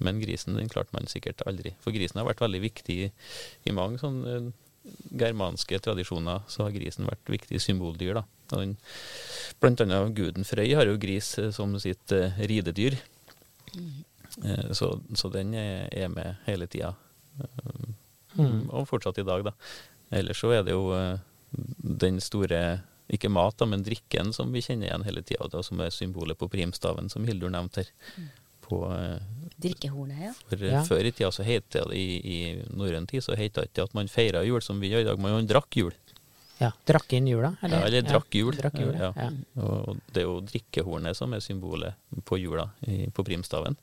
Men 0.03 0.21
grisen 0.21 0.55
den 0.55 0.69
klarte 0.69 0.93
man 0.95 1.09
sikkert 1.09 1.41
aldri. 1.49 1.73
For 1.81 1.95
grisen 1.95 2.21
har 2.21 2.27
vært 2.29 2.43
veldig 2.43 2.61
viktig 2.63 2.97
i, 3.07 3.09
i 3.65 3.73
mange 3.75 3.99
sånne 4.01 4.35
eh, 4.37 4.47
germanske 5.23 5.79
tradisjoner. 5.83 6.45
Så 6.51 6.67
har 6.67 6.75
grisen 6.75 7.09
vært 7.09 7.33
viktig 7.33 7.59
symboldyr. 7.63 8.21
da. 8.21 8.23
Den, 8.53 8.77
blant 9.59 9.81
annet 9.83 10.15
guden 10.15 10.47
Frøy 10.47 10.69
har 10.77 10.87
jo 10.87 11.01
gris 11.01 11.33
eh, 11.41 11.51
som 11.55 11.75
sitt 11.81 12.13
uh, 12.15 12.37
ridedyr. 12.37 12.95
Uh, 13.73 14.71
så, 14.77 14.93
så, 15.17 15.33
den 15.33 15.55
er, 15.57 15.89
er 15.91 16.13
med 16.13 16.37
hele 16.47 16.69
tida. 16.69 16.93
Uh, 17.41 17.91
mm. 18.37 18.69
Og 18.69 18.87
fortsatt 18.87 19.19
i 19.19 19.27
dag, 19.27 19.49
da. 19.49 19.57
Ellers 20.13 20.39
så 20.39 20.53
er 20.55 20.63
det 20.67 20.75
jo 20.75 20.91
den 21.51 22.21
store 22.23 22.61
ikke 23.07 23.29
mat, 23.31 23.55
da, 23.59 23.67
men 23.69 23.85
drikken 23.85 24.33
som 24.35 24.51
vi 24.51 24.61
kjenner 24.63 24.89
igjen 24.89 25.05
hele 25.07 25.23
tida, 25.23 25.63
som 25.63 25.79
er 25.83 25.93
symbolet 25.95 26.37
på 26.39 26.49
primstaven, 26.51 27.07
som 27.11 27.27
Hildur 27.27 27.51
nevnte 27.53 27.85
her. 27.85 27.93
Mm. 28.17 28.27
På, 28.67 28.81
eh, 28.91 29.21
Drikkehornet, 29.63 30.19
ja. 30.25 30.33
For 30.49 30.59
eh, 30.59 30.73
ja. 30.73 30.81
Før 30.83 31.07
i 31.07 31.13
tida 31.15 31.31
så 31.31 31.45
het 31.47 31.69
det 31.71 31.85
i, 31.95 32.07
i 32.19 32.39
norrøn 32.75 33.07
tid 33.07 33.23
så 33.23 33.37
het 33.39 33.55
det 33.55 33.69
ikke 33.69 33.87
at 33.87 33.95
man 33.95 34.11
feira 34.11 34.43
jul 34.43 34.59
som 34.63 34.83
vi 34.83 34.91
gjør 34.91 35.05
i 35.05 35.07
dag, 35.07 35.23
man 35.23 35.47
drakk 35.47 35.79
jul. 35.79 35.95
Ja, 36.57 36.71
Drakk 36.89 37.13
inn 37.13 37.27
jula? 37.29 37.51
Eller, 37.61 37.83
ja, 37.83 37.87
eller 37.87 38.05
drakk 38.09 38.33
jul. 38.33 38.55
Ja, 38.55 38.63
drakk 38.63 38.79
jul 38.81 38.95
ja. 38.97 39.11
ja. 39.13 39.27
Og 39.61 39.99
det 40.09 40.23
er 40.23 40.25
jo 40.25 40.39
drikkehornet 40.41 41.15
som 41.15 41.35
er 41.37 41.43
symbolet 41.45 42.23
på 42.25 42.39
jula 42.41 42.71
i, 42.89 43.05
på 43.13 43.23
primstaven. 43.23 43.77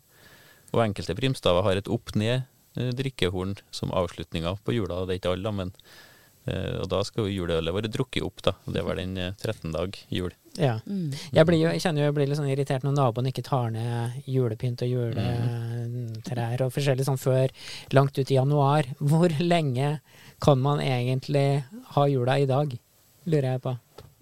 Og 0.75 0.83
enkelte 0.83 1.15
primstaver 1.17 1.65
har 1.65 1.79
et 1.79 1.89
opp-ned 1.89 2.43
eh, 2.43 2.91
drikkehorn 2.99 3.55
som 3.73 3.95
avslutninga 3.95 4.59
på 4.67 4.75
jula. 4.75 5.07
Det 5.07 5.15
er 5.15 5.23
ikke 5.23 5.37
alle, 5.39 5.55
men 5.55 5.73
Eh, 5.73 6.11
og 6.47 6.89
da 6.93 7.01
skal 7.07 7.25
jo 7.25 7.33
juleølet 7.43 7.75
være 7.75 7.91
drukket 7.93 8.25
opp, 8.27 8.43
da. 8.45 8.53
Det 8.77 8.83
var 8.85 8.99
den 9.01 9.17
13 9.17 9.53
eh, 9.71 9.73
dag 9.73 9.99
jul. 10.13 10.35
Ja. 10.61 10.77
Mm. 10.87 11.15
Jeg, 11.35 11.47
blir 11.49 11.59
jo, 11.59 11.71
jeg 11.73 11.83
kjenner 11.83 12.05
jo 12.05 12.09
jeg 12.11 12.17
blir 12.19 12.29
litt 12.31 12.39
sånn 12.39 12.51
irritert 12.53 12.85
når 12.87 12.97
naboen 12.99 13.31
ikke 13.31 13.47
tar 13.47 13.73
ned 13.75 14.29
julepynt 14.31 14.85
og 14.87 14.93
juletrær 14.93 16.67
og 16.67 16.75
forskjellig 16.75 17.09
sånn 17.09 17.19
før 17.19 17.55
langt 17.97 18.19
ut 18.21 18.31
i 18.31 18.39
januar. 18.39 18.91
Hvor 19.01 19.35
lenge 19.43 19.97
kan 20.45 20.61
man 20.63 20.83
egentlig 20.85 21.65
ha 21.97 22.07
jula 22.11 22.39
i 22.39 22.49
dag, 22.51 22.77
lurer 23.25 23.51
jeg 23.55 23.65
på. 23.65 23.77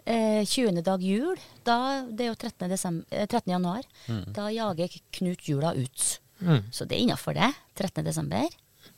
Eh, 0.04 0.42
20. 0.46 0.82
dag 0.82 1.02
jul, 1.02 1.38
da, 1.66 2.02
det 2.10 2.26
er 2.26 2.32
jo 2.32 2.38
13. 2.38 2.70
Desember, 2.70 3.06
13. 3.26 3.42
Eh, 3.42 3.52
januar. 3.52 3.86
Mm. 4.08 4.24
Da 4.34 4.48
jager 4.50 4.98
Knut 5.18 5.48
jula 5.48 5.74
ut. 5.74 6.06
Mm. 6.42 6.62
Så 6.74 6.86
det 6.86 6.96
er 6.96 7.04
innafor 7.04 7.36
det. 7.38 7.52
13. 7.78 8.04
desember. 8.04 8.48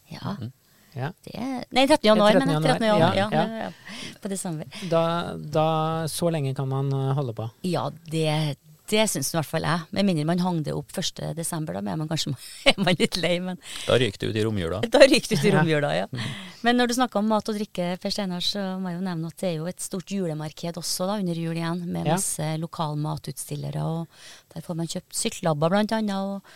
Ja. 0.08 0.37
Mm. 0.40 0.52
Ja. 0.94 1.11
Det, 1.26 1.38
nei, 1.74 1.87
13. 1.88 2.07
januar, 2.07 2.37
men 2.38 2.52
13. 2.62 2.87
januar, 2.87 3.16
ja, 3.18 3.28
ja, 3.33 3.64
ja, 3.64 4.12
På 4.22 4.30
desember. 4.30 4.68
Da, 4.90 5.35
da, 5.35 5.66
Så 6.09 6.30
lenge 6.30 6.54
kan 6.54 6.68
man 6.70 6.92
eh, 6.92 7.11
holde 7.18 7.35
på? 7.35 7.48
Ja, 7.66 7.88
det, 8.11 8.57
Det 8.90 9.07
syns 9.09 9.33
i 9.33 9.38
hvert 9.38 9.48
fall 9.48 9.64
jeg. 9.66 9.87
Med 9.96 10.07
mindre 10.07 10.26
man 10.28 10.42
hang 10.44 10.61
det 10.62 10.74
opp 10.76 10.92
1.12., 10.92 11.33
da 11.35 11.80
er 11.80 11.96
man 11.98 12.11
kanskje 12.11 12.35
er 12.70 12.78
man 12.78 12.94
litt 13.00 13.18
lei. 13.18 13.38
Men 13.42 13.59
da 13.88 13.96
ryker 13.98 14.22
det 14.22 14.30
ut 14.30 14.38
i 14.38 14.44
romjula. 14.46 14.83
Da 14.87 15.02
ryker 15.02 15.35
det 15.35 15.40
ut 15.40 15.48
i 15.48 15.54
romjula, 15.57 15.90
ja. 15.96 16.07
Men 16.62 16.78
når 16.78 16.92
du 16.92 16.96
snakker 17.00 17.22
om 17.22 17.33
mat 17.33 17.48
og 17.50 17.59
drikke, 17.59 17.94
Per 18.00 18.14
Steinar, 18.14 18.44
så 18.44 18.76
må 18.78 18.92
jeg 18.92 19.00
jo 19.00 19.09
nevne 19.09 19.33
at 19.33 19.40
det 19.40 19.50
er 19.50 19.59
jo 19.59 19.66
et 19.72 19.83
stort 19.83 20.14
julemarked 20.14 20.78
også 20.80 21.11
da, 21.11 21.18
under 21.24 21.42
jul 21.42 21.59
igjen, 21.59 21.83
med 21.88 22.07
ja. 22.07 22.14
masse 22.14 22.54
lokalmatutstillere. 22.62 23.83
og 23.83 24.54
Der 24.54 24.64
får 24.68 24.78
man 24.78 24.94
kjøpt 24.94 25.20
syltelabber 25.24 25.74
blant 25.74 25.96
annet, 25.96 26.14
og, 26.14 26.54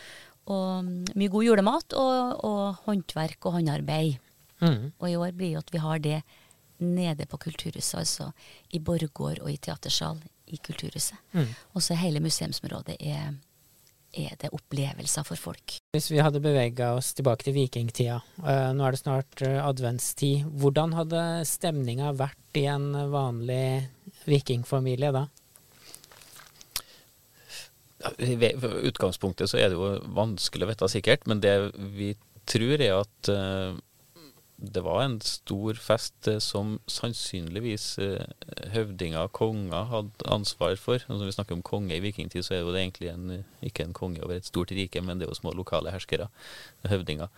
og 0.52 1.18
mye 1.18 1.32
god 1.32 1.48
julemat, 1.48 1.98
og, 1.98 2.46
og 2.46 2.86
håndverk 2.86 3.48
og 3.48 3.58
håndarbeid. 3.58 4.27
Mm. 4.60 4.92
Og 4.98 5.08
i 5.10 5.16
år 5.16 5.34
blir 5.38 5.54
jo 5.54 5.62
at 5.62 5.72
vi 5.74 5.82
har 5.82 6.02
det 6.02 6.20
nede 6.78 7.26
på 7.26 7.38
Kulturhuset, 7.38 7.98
altså 7.98 8.30
i 8.74 8.78
Borgård 8.78 9.42
og 9.42 9.50
i 9.50 9.58
Teatersal 9.58 10.20
i 10.46 10.58
Kulturhuset. 10.62 11.18
Mm. 11.32 11.50
Og 11.74 11.84
så 11.84 11.96
hele 11.98 12.22
museumsområdet 12.22 12.96
er, 13.00 13.32
er, 14.12 14.36
det 14.40 14.52
opplevelser 14.54 15.26
for 15.26 15.40
folk. 15.40 15.78
Hvis 15.94 16.10
vi 16.12 16.22
hadde 16.22 16.42
bevega 16.42 16.92
oss 16.96 17.12
tilbake 17.18 17.48
til 17.48 17.56
vikingtida, 17.58 18.20
uh, 18.44 18.70
nå 18.76 18.86
er 18.86 18.94
det 18.94 19.02
snart 19.02 19.42
uh, 19.44 19.58
adventstid, 19.66 20.46
hvordan 20.60 20.94
hadde 20.98 21.24
stemninga 21.48 22.14
vært 22.18 22.60
i 22.60 22.68
en 22.70 22.92
vanlig 23.12 23.88
vikingfamilie 24.28 25.12
da? 25.14 25.26
I 28.22 28.36
utgangspunktet 28.86 29.50
så 29.50 29.58
er 29.58 29.72
det 29.72 29.78
jo 29.78 29.96
vanskelig 30.14 30.64
å 30.64 30.70
vite 30.70 30.88
sikkert, 30.92 31.24
men 31.26 31.40
det 31.42 31.56
vi 31.98 32.12
tror 32.48 32.78
er 32.78 33.00
at 33.00 33.30
uh, 33.34 33.74
det 34.58 34.82
var 34.82 35.04
en 35.04 35.20
stor 35.22 35.78
fest 35.78 36.26
eh, 36.26 36.40
som 36.42 36.78
sannsynligvis 36.90 37.86
eh, 38.02 38.24
høvdinger 38.74 39.28
og 39.28 39.32
konger 39.38 39.86
hadde 39.92 40.26
ansvar 40.26 40.74
for. 40.80 41.04
Når 41.06 41.28
vi 41.28 41.36
snakker 41.36 41.54
om 41.54 41.62
konge 41.62 41.94
i 41.94 42.02
vikingtid, 42.02 42.42
så 42.42 42.56
er 42.56 42.66
det 42.66 42.82
egentlig 42.82 43.12
en, 43.12 43.44
ikke 43.62 43.86
en 43.86 43.94
konge 43.94 44.24
over 44.24 44.34
et 44.34 44.50
stort 44.50 44.74
rike, 44.74 45.02
men 45.04 45.18
det 45.18 45.28
er 45.28 45.32
jo 45.32 45.38
små 45.38 45.54
lokale 45.54 45.94
herskere, 45.94 46.26
høvdinger. 46.90 47.30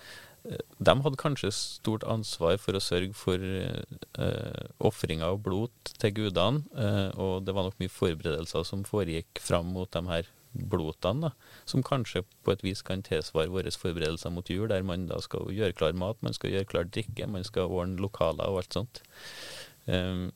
Eh, 0.49 0.65
de 0.81 0.97
hadde 1.05 1.21
kanskje 1.21 1.53
stort 1.53 2.09
ansvar 2.09 2.57
for 2.63 2.79
å 2.79 2.85
sørge 2.85 3.13
for 3.13 3.37
uh, 3.37 4.65
ofringer 4.81 5.37
og 5.37 5.45
blot 5.45 5.93
til 6.01 6.17
gudene, 6.17 6.65
uh, 6.73 7.13
og 7.21 7.45
det 7.45 7.53
var 7.57 7.69
nok 7.69 7.77
mye 7.83 7.93
forberedelser 7.93 8.65
som 8.65 8.89
foregikk 8.89 9.45
fram 9.45 9.75
mot 9.77 9.93
de 9.93 10.07
her 10.09 10.33
blotene, 10.53 11.29
da, 11.29 11.61
som 11.69 11.85
kanskje 11.87 12.25
på 12.45 12.55
et 12.55 12.65
vis 12.65 12.83
kan 12.87 13.05
tilsvare 13.07 13.53
våre 13.53 13.71
forberedelser 13.71 14.33
mot 14.35 14.51
jul, 14.51 14.69
der 14.71 14.85
man 14.87 15.07
da 15.11 15.21
skal 15.23 15.51
gjøre 15.55 15.77
klar 15.79 15.97
mat, 15.99 16.21
man 16.27 16.35
skal 16.37 16.55
gjøre 16.55 16.69
klar 16.71 16.89
drikke, 16.91 17.29
man 17.31 17.47
skal 17.47 17.71
ordne 17.71 18.01
lokaler 18.03 18.51
og 18.51 18.63
alt 18.63 18.79
sånt. 18.79 19.03
Um, 19.87 20.31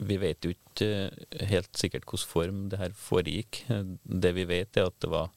vi 0.00 0.16
vet 0.16 0.44
jo 0.44 0.54
ikke 0.54 0.88
eh, 0.88 1.46
helt 1.50 1.76
sikkert 1.76 2.06
hvilken 2.08 2.30
form 2.30 2.60
det 2.72 2.80
her 2.80 2.96
foregikk. 2.96 3.62
Det 3.68 4.34
vi 4.36 4.46
vet, 4.48 4.76
er 4.76 4.88
at 4.88 4.98
det 5.04 5.10
var 5.12 5.28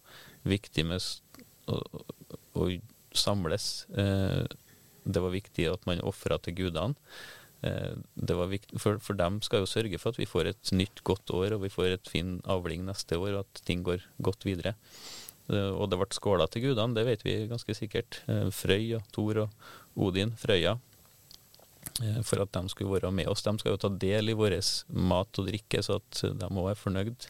viktig 0.47 0.85
med 0.87 1.03
å, 1.67 1.79
å 2.55 2.69
samles. 3.13 3.85
Uh, 3.91 4.47
det 5.03 5.19
var 5.19 5.35
viktig 5.35 5.67
at 5.67 5.83
man 5.89 6.03
ofra 6.07 6.39
til 6.39 6.55
gudene. 6.61 6.95
Eh, 7.63 7.95
for, 8.77 8.99
for 8.99 9.15
dem 9.15 9.39
skal 9.45 9.63
jo 9.63 9.69
sørge 9.69 9.99
for 10.01 10.11
at 10.11 10.19
vi 10.19 10.27
får 10.27 10.49
et 10.51 10.71
nytt, 10.75 11.03
godt 11.07 11.31
år, 11.31 11.55
og 11.55 11.63
vi 11.63 11.71
får 11.71 11.95
et 11.95 12.09
fin 12.11 12.37
avling 12.49 12.83
neste 12.87 13.17
år, 13.19 13.37
og 13.37 13.45
at 13.45 13.61
ting 13.67 13.85
går 13.87 14.03
godt 14.23 14.43
videre. 14.47 14.75
Eh, 15.49 15.71
og 15.71 15.87
det 15.91 15.99
ble 16.01 16.09
skåla 16.15 16.49
til 16.51 16.67
gudene, 16.67 16.95
det 16.97 17.05
vet 17.07 17.23
vi 17.25 17.37
ganske 17.51 17.77
sikkert. 17.77 18.19
Eh, 18.27 18.49
Frøy 18.51 18.97
og 18.99 19.07
Thor 19.15 19.45
og 19.45 20.03
Odin, 20.09 20.35
Frøya, 20.39 20.75
for 22.25 22.41
at 22.41 22.51
de 22.55 22.69
skulle 22.71 22.95
være 22.95 23.11
med 23.15 23.27
oss. 23.31 23.43
De 23.45 23.53
skal 23.59 23.75
jo 23.75 23.79
ta 23.79 23.91
del 24.01 24.31
i 24.31 24.37
vår 24.37 24.55
mat 25.11 25.39
og 25.39 25.49
drikke, 25.49 25.83
så 25.83 25.99
at 25.99 26.23
de 26.39 26.47
òg 26.47 26.71
er 26.71 26.79
fornøyd. 26.79 27.27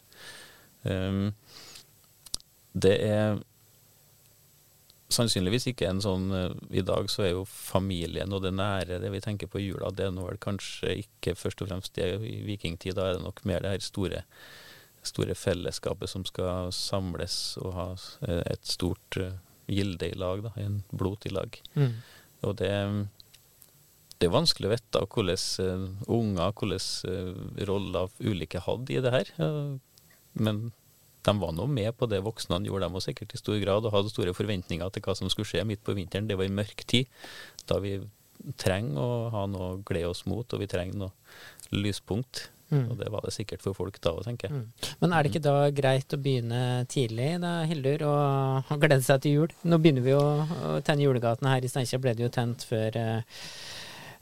Det 2.74 2.94
er 3.04 3.42
sannsynligvis 5.14 5.68
ikke 5.72 5.88
en 5.90 6.02
sånn 6.04 6.28
eh, 6.36 6.52
I 6.80 6.84
dag 6.86 7.10
så 7.12 7.26
er 7.26 7.34
jo 7.34 7.46
familien 7.50 8.34
og 8.36 8.44
det 8.46 8.54
nære, 8.56 9.00
det 9.04 9.12
vi 9.14 9.22
tenker 9.24 9.50
på 9.52 9.62
i 9.62 9.68
jula, 9.68 9.92
det 9.94 10.08
er 10.08 10.14
nå 10.16 10.26
vel 10.28 10.40
kanskje 10.42 10.98
ikke 11.04 11.36
først 11.40 11.64
og 11.64 11.72
fremst 11.72 11.96
det 11.98 12.10
i 12.20 12.36
vikingtid. 12.48 12.98
Da 12.98 13.10
er 13.10 13.18
det 13.18 13.26
nok 13.26 13.44
mer 13.50 13.64
det 13.64 13.76
her 13.76 13.86
store, 13.86 14.24
store 15.06 15.38
fellesskapet 15.38 16.12
som 16.12 16.26
skal 16.28 16.72
samles 16.76 17.58
og 17.62 17.74
ha 17.78 17.88
eh, 18.28 18.44
et 18.54 18.70
stort 18.70 19.20
uh, 19.22 19.34
gilde 19.72 20.12
i 20.12 20.20
lag, 20.20 20.44
da, 20.46 20.54
en 20.60 20.82
blot 20.92 21.28
i 21.30 21.34
lag. 21.34 21.60
Mm. 21.80 21.98
Og 22.44 22.58
det, 22.60 22.72
det 24.20 24.28
er 24.28 24.36
vanskelig 24.36 24.70
å 24.70 24.74
vite 24.74 25.04
hvordan 25.16 25.90
unger, 26.12 26.78
uh, 27.08 27.66
roller 27.70 28.16
ulike 28.20 28.64
hadde 28.68 28.98
i 28.98 29.04
det 29.04 29.16
her. 29.16 29.36
men 30.34 30.66
de 31.24 31.36
var 31.40 31.54
nå 31.56 31.68
med 31.72 31.94
på 31.98 32.10
det 32.12 32.24
voksne 32.26 32.62
gjorde, 32.68 32.88
de 32.88 32.98
var 32.98 33.06
sikkert 33.06 33.36
i 33.36 33.40
stor 33.40 33.60
grad, 33.62 33.86
og 33.86 33.96
hadde 33.96 34.12
store 34.12 34.36
forventninger 34.36 34.90
til 34.94 35.06
hva 35.06 35.16
som 35.18 35.32
skulle 35.32 35.50
skje 35.50 35.64
midt 35.68 35.84
på 35.86 35.96
vinteren. 35.98 36.28
Det 36.30 36.38
var 36.40 36.50
en 36.50 36.60
mørk 36.60 36.84
tid, 36.90 37.12
da 37.70 37.80
vi 37.84 37.98
trenger 38.60 39.00
å 39.00 39.12
ha 39.34 39.46
noe 39.48 39.70
å 39.70 39.78
glede 39.88 40.12
oss 40.12 40.26
mot, 40.28 40.44
og 40.44 40.64
vi 40.64 40.68
trenger 40.70 41.00
noe 41.00 41.14
lyspunkt. 41.74 42.50
Mm. 42.74 42.88
Og 42.90 42.98
det 42.98 43.10
var 43.14 43.22
det 43.26 43.34
sikkert 43.36 43.62
for 43.62 43.78
folk 43.78 44.00
da 44.02 44.16
òg, 44.16 44.24
tenker 44.26 44.50
jeg. 44.50 44.64
Mm. 44.64 44.90
Men 45.04 45.14
er 45.14 45.24
det 45.24 45.32
ikke 45.32 45.46
da 45.46 45.56
greit 45.76 46.16
å 46.16 46.20
begynne 46.22 46.62
tidlig, 46.90 47.30
da, 47.44 47.54
Hildur, 47.70 48.06
og 48.10 48.74
glede 48.82 49.06
seg 49.06 49.24
til 49.24 49.38
jul? 49.38 49.56
Nå 49.70 49.80
begynner 49.82 50.06
vi 50.06 50.14
jo 50.16 50.24
å 50.24 50.76
tenne 50.86 51.06
julegatene 51.06 51.54
her 51.54 51.66
i 51.66 51.72
Steinkjer, 51.72 52.02
ble 52.04 52.16
det 52.18 52.26
jo 52.26 52.32
tent 52.34 52.66
før 52.68 52.98
uh, 52.98 53.44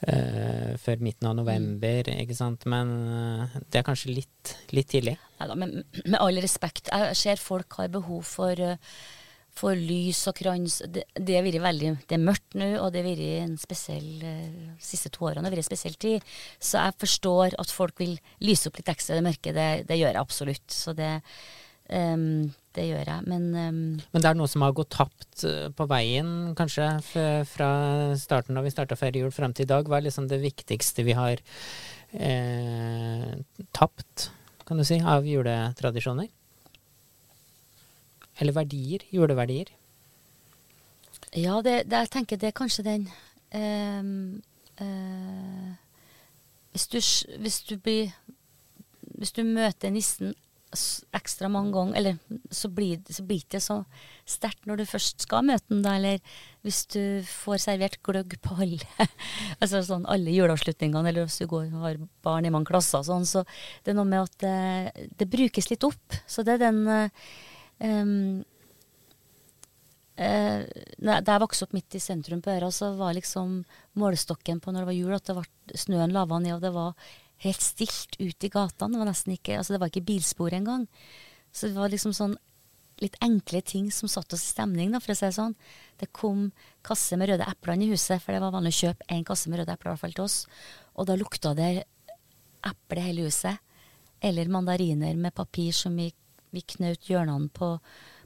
uh, 0.04 0.72
før 0.82 1.06
midten 1.06 1.32
av 1.32 1.38
november, 1.40 2.12
ikke 2.18 2.38
sant. 2.38 2.68
Men 2.70 2.94
uh, 3.08 3.60
det 3.72 3.82
er 3.82 3.88
kanskje 3.88 4.18
litt, 4.20 4.56
litt 4.76 4.92
tidlig? 4.92 5.16
Neida, 5.42 5.58
men 5.58 5.82
med 6.06 6.20
all 6.22 6.38
respekt, 6.44 6.92
jeg 6.92 7.18
ser 7.18 7.42
folk 7.42 7.80
har 7.80 7.92
behov 7.94 8.24
for, 8.30 8.62
uh, 8.62 8.78
for 9.58 9.76
lys 9.76 10.22
og 10.32 10.38
krans. 10.38 10.80
Det, 10.88 11.08
det, 11.18 11.38
er 11.38 11.50
veldig, 11.50 11.96
det 12.08 12.18
er 12.18 12.24
mørkt 12.24 12.56
nå, 12.60 12.70
og 12.80 12.94
det 12.94 13.04
har 13.04 13.10
vært 13.10 13.26
en 13.42 13.58
spesiell 13.60 14.24
siste 14.80 15.12
to 15.12 15.28
årene 15.28 15.52
har 15.52 15.66
spesiell 15.68 15.98
tid. 16.00 16.32
Så 16.60 16.80
jeg 16.80 17.00
forstår 17.04 17.58
at 17.60 17.74
folk 17.74 18.00
vil 18.00 18.16
lyse 18.46 18.70
opp 18.70 18.80
litt 18.80 18.94
ekstra 18.94 19.20
det 19.20 19.28
mørke. 19.28 19.54
Det, 19.58 19.70
det 19.90 20.00
gjør 20.00 20.14
jeg 20.14 20.24
absolutt. 20.24 20.70
Så 20.72 20.96
det 20.96 21.18
um, 21.92 22.52
det 22.76 22.88
gjør 22.88 23.04
jeg, 23.04 23.24
men 23.28 23.48
um, 23.52 23.80
Men 24.14 24.24
det 24.24 24.30
er 24.30 24.38
noe 24.40 24.50
som 24.50 24.64
har 24.64 24.76
gått 24.76 24.94
tapt 24.96 25.44
eh, 25.48 25.68
på 25.76 25.88
veien, 25.92 26.54
kanskje, 26.56 26.88
fra 27.52 27.72
starten 28.20 28.56
da 28.56 28.64
vi 28.64 28.72
starta 28.72 28.96
ferie 29.00 29.26
jul 29.26 29.34
frem 29.36 29.52
til 29.56 29.68
i 29.68 29.72
dag? 29.74 29.88
Hva 29.88 30.00
er 30.00 30.06
liksom 30.08 30.30
det 30.32 30.40
viktigste 30.44 31.04
vi 31.04 31.18
har 31.18 31.42
eh, 32.16 33.34
tapt, 33.76 34.30
kan 34.72 34.80
du 34.80 34.86
si, 34.88 35.02
av 35.04 35.26
juletradisjoner? 35.28 36.30
Eller 38.40 38.56
verdier? 38.56 39.04
Juleverdier? 39.12 39.68
Ja, 41.36 41.58
det, 41.60 41.74
det, 41.92 41.98
jeg 42.06 42.12
tenker 42.14 42.40
det 42.40 42.48
er 42.48 42.56
kanskje 42.56 42.86
den 42.86 43.04
um, 43.52 44.40
uh, 44.80 45.74
hvis, 46.72 46.88
du, 46.88 47.02
hvis 47.44 47.60
du 47.68 47.76
blir 47.84 48.16
Hvis 49.02 49.36
du 49.36 49.44
møter 49.44 49.92
nissen 49.92 50.32
ekstra 50.72 51.50
mange 51.52 51.74
ganger, 51.76 51.98
eller 52.00 52.42
så 52.54 52.70
blir, 52.72 53.02
så 53.12 53.24
blir 53.28 53.44
det 53.52 53.60
så 53.64 53.82
sterkt 54.30 54.68
når 54.70 54.82
du 54.82 54.86
først 54.88 55.26
skal 55.26 55.44
møte 55.48 55.68
den, 55.68 55.82
da, 55.84 55.98
eller 56.00 56.22
hvis 56.64 56.86
du 56.94 57.02
får 57.28 57.64
servert 57.66 57.98
gløgg 58.06 58.38
på 58.44 58.56
alle 58.64 59.10
altså 59.62 59.82
sånn 59.86 60.08
alle 60.12 60.32
juleavslutningene, 60.36 61.12
eller 61.12 61.28
hvis 61.28 61.42
du 61.44 61.50
går, 61.52 61.68
har 61.82 62.00
barn 62.24 62.48
i 62.48 62.54
mange 62.54 62.72
klasser 62.72 63.04
sånn, 63.04 63.28
så 63.28 63.44
det 63.84 63.92
er 63.92 64.00
noe 64.00 64.08
med 64.08 64.24
at 64.24 64.38
det, 64.46 65.10
det 65.20 65.28
brukes 65.32 65.68
litt 65.72 65.84
opp. 65.88 66.20
Så 66.30 66.46
det 66.48 66.56
er 66.56 66.64
den 66.70 66.80
um, 66.88 68.16
uh, 70.22 70.62
Da 71.02 71.20
jeg 71.20 71.44
vokste 71.44 71.68
opp 71.68 71.76
midt 71.76 72.00
i 72.00 72.04
sentrum 72.04 72.44
på 72.44 72.54
Øra, 72.54 72.72
så 72.72 72.94
var 73.00 73.18
liksom 73.18 73.60
målestokken 74.00 74.64
på 74.64 74.72
når 74.72 74.86
det 74.86 74.92
var 74.94 75.00
jul, 75.02 75.18
at 75.18 75.28
det 75.28 75.38
var, 75.42 75.52
snøen 75.76 76.16
lava 76.16 76.40
ned, 76.40 76.56
og 76.60 76.64
det 76.64 76.72
var 76.76 76.96
helt 77.42 77.66
stilt 77.66 78.16
ut 78.20 78.46
i 78.46 78.52
gatene. 78.54 78.94
Det 78.94 79.02
var 79.02 79.10
nesten 79.10 79.36
ikke, 79.36 79.58
altså 79.58 79.76
det 79.76 79.82
var 79.82 79.92
ikke 79.92 80.08
bilspor 80.08 80.54
engang. 80.54 80.88
Så 81.52 81.70
det 81.72 81.80
var 81.80 81.92
liksom 81.92 82.14
sånn 82.16 82.38
litt 83.02 83.18
enkle 83.26 83.64
ting 83.66 83.88
som 83.94 84.10
satte 84.12 84.38
oss 84.38 84.44
i 84.46 84.52
stemning, 84.54 84.92
da, 84.94 85.02
for 85.02 85.14
å 85.14 85.18
si 85.18 85.26
det 85.26 85.34
sånn. 85.34 85.56
Det 85.98 86.12
kom 86.14 86.52
kasse 86.86 87.18
med 87.18 87.32
røde 87.32 87.48
epler 87.50 87.82
i 87.82 87.90
huset, 87.90 88.22
for 88.22 88.34
det 88.34 88.44
var 88.44 88.54
vanlig 88.54 88.76
å 88.76 88.80
kjøpe 88.84 89.08
én 89.16 89.26
kasse 89.26 89.50
med 89.50 89.62
røde 89.62 89.74
epler, 89.74 89.96
hvert 89.96 90.04
fall 90.04 90.16
til 90.18 90.28
oss. 90.28 90.38
Og 90.94 91.10
da 91.10 91.18
lukta 91.18 91.56
det 91.58 91.72
eple 92.68 93.06
hele 93.08 93.26
huset. 93.26 93.58
Eller 94.22 94.52
mandariner 94.54 95.18
med 95.18 95.34
papir 95.34 95.74
som 95.74 95.96
vi, 95.98 96.12
vi 96.54 96.62
knaut 96.76 97.10
hjørnene 97.10 97.50
på 97.58 97.74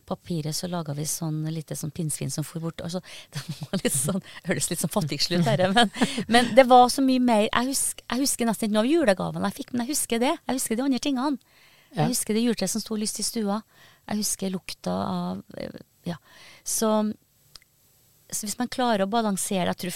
papiret 0.07 0.55
så 0.55 0.69
laga 0.71 0.93
vi 0.97 1.05
sånn 1.09 1.43
lite 1.53 1.77
sånn 1.77 1.93
pinnsvin 1.95 2.31
som 2.33 2.45
for 2.47 2.63
bort. 2.63 2.83
Altså, 2.85 3.01
det 3.33 3.43
var 3.59 3.83
litt 3.83 3.95
sånn, 3.95 4.23
Høres 4.47 4.69
litt 4.71 4.83
sånn 4.83 4.93
fattigslutt 4.93 5.47
ut, 5.47 5.65
men, 5.75 5.91
men 6.31 6.53
det 6.57 6.67
var 6.69 6.89
så 6.93 7.03
mye 7.05 7.23
mer. 7.23 7.47
Jeg 7.47 7.71
husker, 7.71 8.05
jeg 8.05 8.25
husker 8.25 8.49
nesten 8.49 8.69
ikke 8.69 8.77
noe 8.77 8.85
av 8.85 8.91
julegavene 8.91 9.51
jeg 9.51 9.59
fikk, 9.61 9.73
men 9.73 9.85
jeg 9.85 9.95
husker 9.95 10.21
det. 10.23 10.33
Jeg 10.37 10.59
husker 10.59 10.79
de 10.79 10.85
andre 10.87 11.03
tingene. 11.03 11.61
Jeg 11.95 12.11
husker 12.11 12.35
det 12.35 12.43
juletreet 12.43 12.71
som 12.71 12.83
sto 12.83 12.97
lyst 12.99 13.21
i 13.21 13.25
stua. 13.25 13.61
Jeg 14.05 14.23
husker 14.23 14.53
lukta 14.53 14.95
av 15.09 15.61
Ja. 16.05 16.17
Så, 16.63 16.89
så 18.29 18.45
hvis 18.45 18.57
man 18.59 18.69
klarer 18.69 19.05
å 19.05 19.09
balansere 19.09 19.71
Jeg 19.71 19.79
tror 19.81 19.95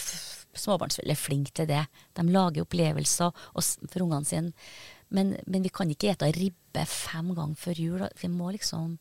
småbarnsforeldre 0.57 1.13
er 1.13 1.19
flinke 1.19 1.53
til 1.55 1.67
det. 1.69 1.83
De 2.17 2.25
lager 2.25 2.65
opplevelser 2.65 3.43
for 3.53 4.05
ungene 4.05 4.25
sine 4.25 4.53
Men, 5.09 5.35
men 5.45 5.63
vi 5.65 5.71
kan 5.73 5.89
ikke 5.89 6.11
ete 6.13 6.31
ribbe 6.35 6.85
fem 6.85 7.31
ganger 7.33 7.57
før 7.57 7.79
jul. 7.81 8.03
Vi 8.21 8.29
må 8.29 8.51
liksom 8.53 8.97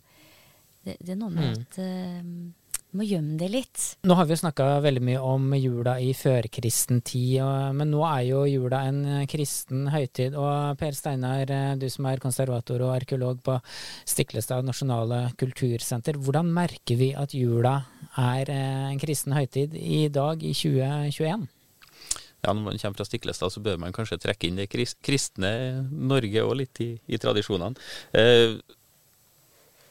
Det, 0.89 0.97
det 1.05 1.15
er 1.15 1.21
noe 1.21 1.35
med 1.35 1.45
Mm. 1.45 1.61
at 1.61 1.79
eh, 1.85 2.57
vi 2.89 2.97
må 2.97 3.05
gjemme 3.05 3.35
det 3.37 3.51
litt. 3.53 3.83
Nå 4.09 4.15
har 4.17 4.25
vi 4.25 4.33
jo 4.33 4.39
snakka 4.41 4.67
veldig 4.81 5.03
mye 5.05 5.19
om 5.21 5.51
jula 5.61 5.99
i 6.01 6.15
førkristen 6.17 7.03
tid, 7.05 7.43
men 7.77 7.91
nå 7.93 8.01
er 8.09 8.23
jo 8.31 8.39
jula 8.49 8.79
en 8.89 9.03
eh, 9.05 9.27
kristen 9.29 9.91
høytid. 9.93 10.33
Og 10.41 10.79
Per 10.81 10.97
Steinar, 10.97 11.53
eh, 11.53 11.75
du 11.77 11.85
som 11.93 12.09
er 12.09 12.23
konservator 12.23 12.81
og 12.87 12.95
arkeolog 12.95 13.43
på 13.45 13.59
Stiklestad 14.09 14.65
nasjonale 14.65 15.27
kultursenter, 15.37 16.17
hvordan 16.17 16.49
merker 16.49 16.97
vi 16.97 17.11
at 17.13 17.37
jula 17.37 17.77
er 18.17 18.49
en 18.57 18.99
kristen 19.05 19.37
høytid 19.37 19.77
i 19.77 20.07
dag, 20.09 20.41
i 20.41 20.57
2021? 20.57 21.45
Ja, 22.39 22.53
Når 22.55 22.63
man 22.63 22.79
kommer 22.79 22.97
fra 23.03 23.05
Stiklestad, 23.05 23.51
så 23.53 23.61
bør 23.61 23.79
man 23.83 23.93
kanskje 23.93 24.17
trekke 24.23 24.47
inn 24.49 24.57
det 24.61 24.69
kristne 24.71 25.51
Norge 25.91 26.45
og 26.47 26.57
litt 26.61 26.81
i, 26.85 26.93
i 27.11 27.19
tradisjonene. 27.19 27.75
Eh, 28.15 28.57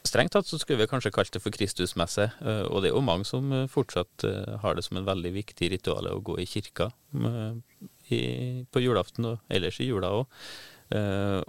strengt 0.08 0.32
tatt 0.34 0.48
så 0.48 0.58
skulle 0.60 0.82
vi 0.82 0.90
kanskje 0.90 1.12
kalt 1.14 1.32
det 1.34 1.42
for 1.42 1.54
Kristusmesse, 1.54 2.30
eh, 2.40 2.64
og 2.68 2.82
det 2.82 2.90
er 2.90 2.96
jo 2.96 3.04
mange 3.04 3.28
som 3.28 3.52
eh, 3.54 3.68
fortsatt 3.70 4.24
eh, 4.28 4.56
har 4.62 4.76
det 4.76 4.84
som 4.86 5.00
en 5.00 5.08
veldig 5.08 5.32
viktig 5.36 5.70
ritual 5.74 6.08
å 6.10 6.20
gå 6.24 6.38
i 6.40 6.48
kirka 6.48 6.90
på 8.68 8.80
julaften 8.82 9.26
og 9.30 9.52
ellers 9.52 9.78
i 9.80 9.88
jula 9.88 10.10
òg. 10.18 10.26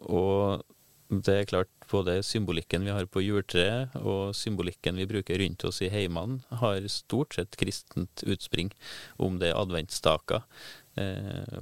og 0.07 0.63
det 1.09 1.35
er 1.35 1.47
klart, 1.49 1.69
både 1.91 2.19
symbolikken 2.23 2.85
vi 2.85 2.93
har 2.93 3.07
på 3.09 3.23
juletreet 3.23 3.95
og 3.97 4.35
symbolikken 4.37 4.99
vi 4.99 5.07
bruker 5.09 5.39
rundt 5.41 5.65
oss 5.65 5.81
i 5.81 5.89
heimene, 5.89 6.39
har 6.61 6.85
stort 6.87 7.35
sett 7.35 7.57
kristent 7.57 8.23
utspring. 8.23 8.69
Om 9.17 9.39
det 9.41 9.49
er 9.49 9.59
adventsstaker, 9.59 10.45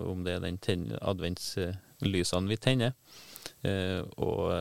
om 0.03 0.25
det 0.27 0.35
er 0.35 0.43
den 0.43 0.89
adventslysene 0.99 2.51
vi 2.51 2.59
tenner, 2.67 2.97
og 4.19 4.51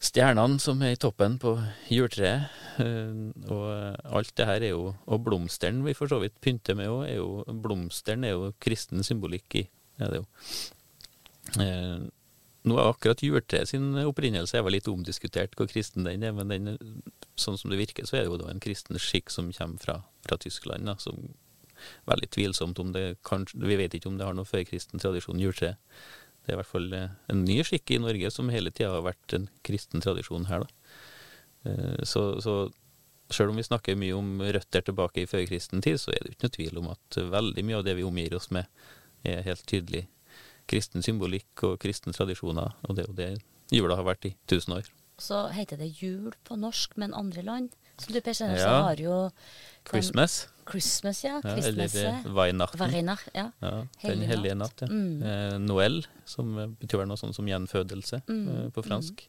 stjernene 0.00 0.60
som 0.62 0.80
er 0.82 0.94
i 0.94 1.00
toppen 1.00 1.36
på 1.40 1.54
juletreet. 1.92 2.48
eh, 2.80 3.50
og 3.52 4.14
alt 4.16 4.32
det 4.38 4.46
her 4.48 4.62
er 4.62 4.70
jo 4.72 4.94
Og 5.06 5.24
blomsteren 5.26 5.82
vi 5.84 5.92
for 5.96 6.08
så 6.08 6.20
vidt 6.22 6.38
pynter 6.40 6.78
med 6.78 6.88
òg, 6.88 7.02
er 7.08 7.18
jo 7.18 7.44
Blomsteren 7.62 8.24
er 8.24 8.36
jo 8.36 8.54
kristen 8.60 9.04
symbolikk 9.04 9.60
i. 9.60 9.66
Er 10.00 10.14
det 10.14 10.22
jo. 10.22 10.26
Eh, 11.60 12.08
nå 12.68 12.76
er 12.76 12.90
akkurat 12.90 13.22
juletreet 13.24 13.70
sin 13.70 13.94
opprinnelse 14.04 14.58
er 14.58 14.64
vel 14.66 14.76
litt 14.76 14.88
omdiskutert 14.88 15.54
hvor 15.56 15.68
kristen 15.70 16.04
den 16.04 16.24
er, 16.24 16.34
men 16.36 16.52
den, 16.52 17.02
sånn 17.40 17.56
som 17.56 17.72
det 17.72 17.80
virker, 17.80 18.04
så 18.04 18.18
er 18.18 18.26
det 18.26 18.34
jo 18.34 18.40
da 18.42 18.50
en 18.52 18.60
kristen 18.60 19.00
skikk 19.00 19.32
som 19.32 19.48
kommer 19.56 19.80
fra, 19.80 19.96
fra 20.26 20.36
Tyskland. 20.40 20.88
Da, 20.88 20.98
som 21.00 21.30
Veldig 22.04 22.26
tvilsomt 22.34 22.78
om 22.82 22.90
det 22.92 23.04
kanskje 23.24 23.62
Vi 23.64 23.76
vet 23.80 23.94
ikke 23.96 24.10
om 24.10 24.18
det 24.18 24.26
har 24.26 24.34
noe 24.36 24.48
førkristen 24.48 25.00
tradisjon, 25.00 25.40
juletre. 25.40 25.78
Det 26.40 26.52
er 26.52 26.56
i 26.56 26.60
hvert 26.62 26.70
fall 26.70 26.92
eh, 26.96 27.08
en 27.30 27.44
ny 27.44 27.60
skikk 27.66 27.90
i 27.94 28.00
Norge 28.02 28.30
som 28.32 28.48
hele 28.52 28.72
tida 28.72 28.94
har 28.96 29.06
vært 29.06 29.34
en 29.36 29.48
kristen 29.66 30.02
tradisjon 30.04 30.48
her, 30.50 30.64
da. 30.64 30.94
Eh, 31.70 32.04
Så, 32.08 32.40
så 32.40 32.54
sjøl 33.30 33.52
om 33.52 33.60
vi 33.60 33.66
snakker 33.66 33.98
mye 33.98 34.16
om 34.16 34.40
røtter 34.42 34.82
tilbake 34.82 35.22
i 35.22 35.28
førkristen 35.30 35.84
tid, 35.84 36.00
så 36.02 36.10
er 36.10 36.24
det 36.24 36.32
jo 36.32 36.36
ikke 36.38 36.48
noe 36.48 36.56
tvil 36.56 36.80
om 36.80 36.88
at 36.94 37.20
veldig 37.36 37.64
mye 37.68 37.78
av 37.78 37.84
det 37.86 37.94
vi 38.00 38.06
omgir 38.08 38.34
oss 38.34 38.50
med, 38.50 38.66
er 39.22 39.44
helt 39.46 39.62
tydelig 39.68 40.06
kristen 40.70 41.02
symbolikk 41.04 41.62
og 41.66 41.78
kristne 41.82 42.14
tradisjoner, 42.16 42.72
og 42.88 42.96
det 42.96 43.04
er 43.04 43.10
jo 43.10 43.18
det 43.18 43.30
jula 43.76 43.96
har 43.98 44.06
vært 44.08 44.26
i 44.30 44.34
tusen 44.50 44.74
år. 44.78 44.88
Så 45.20 45.50
heter 45.52 45.76
det 45.76 45.90
jul 46.00 46.32
på 46.48 46.56
norsk, 46.56 46.96
men 46.96 47.14
andre 47.14 47.42
land 47.44 47.74
Som 48.00 48.14
du 48.16 48.20
Per 48.20 48.32
Steinar 48.36 48.56
Ja. 48.58 48.64
så 48.64 48.82
har 48.88 48.96
jo 49.04 49.16
den- 49.30 49.90
Christmas, 49.90 50.48
Christmas, 50.70 51.22
ja. 51.24 51.40
ja, 51.44 51.54
Christmesse. 51.56 51.98
eller 52.06 52.34
Weihnachten. 52.34 52.94
Ja. 53.34 53.50
Ja, 53.60 53.86
Den 54.02 54.20
Hellige 54.22 54.54
natt. 54.54 54.80
natt. 54.80 54.90
ja. 54.90 54.94
Mm. 54.94 55.22
Eh, 55.22 55.58
Noël, 55.58 56.04
som 56.24 56.58
eh, 56.58 56.66
betyr 56.80 57.06
noe 57.06 57.16
sånn 57.16 57.34
som 57.34 57.46
gjenfødelse 57.48 58.22
Mm, 58.28 58.48
eh, 58.48 58.68
på 58.70 58.84
fransk. 58.84 59.24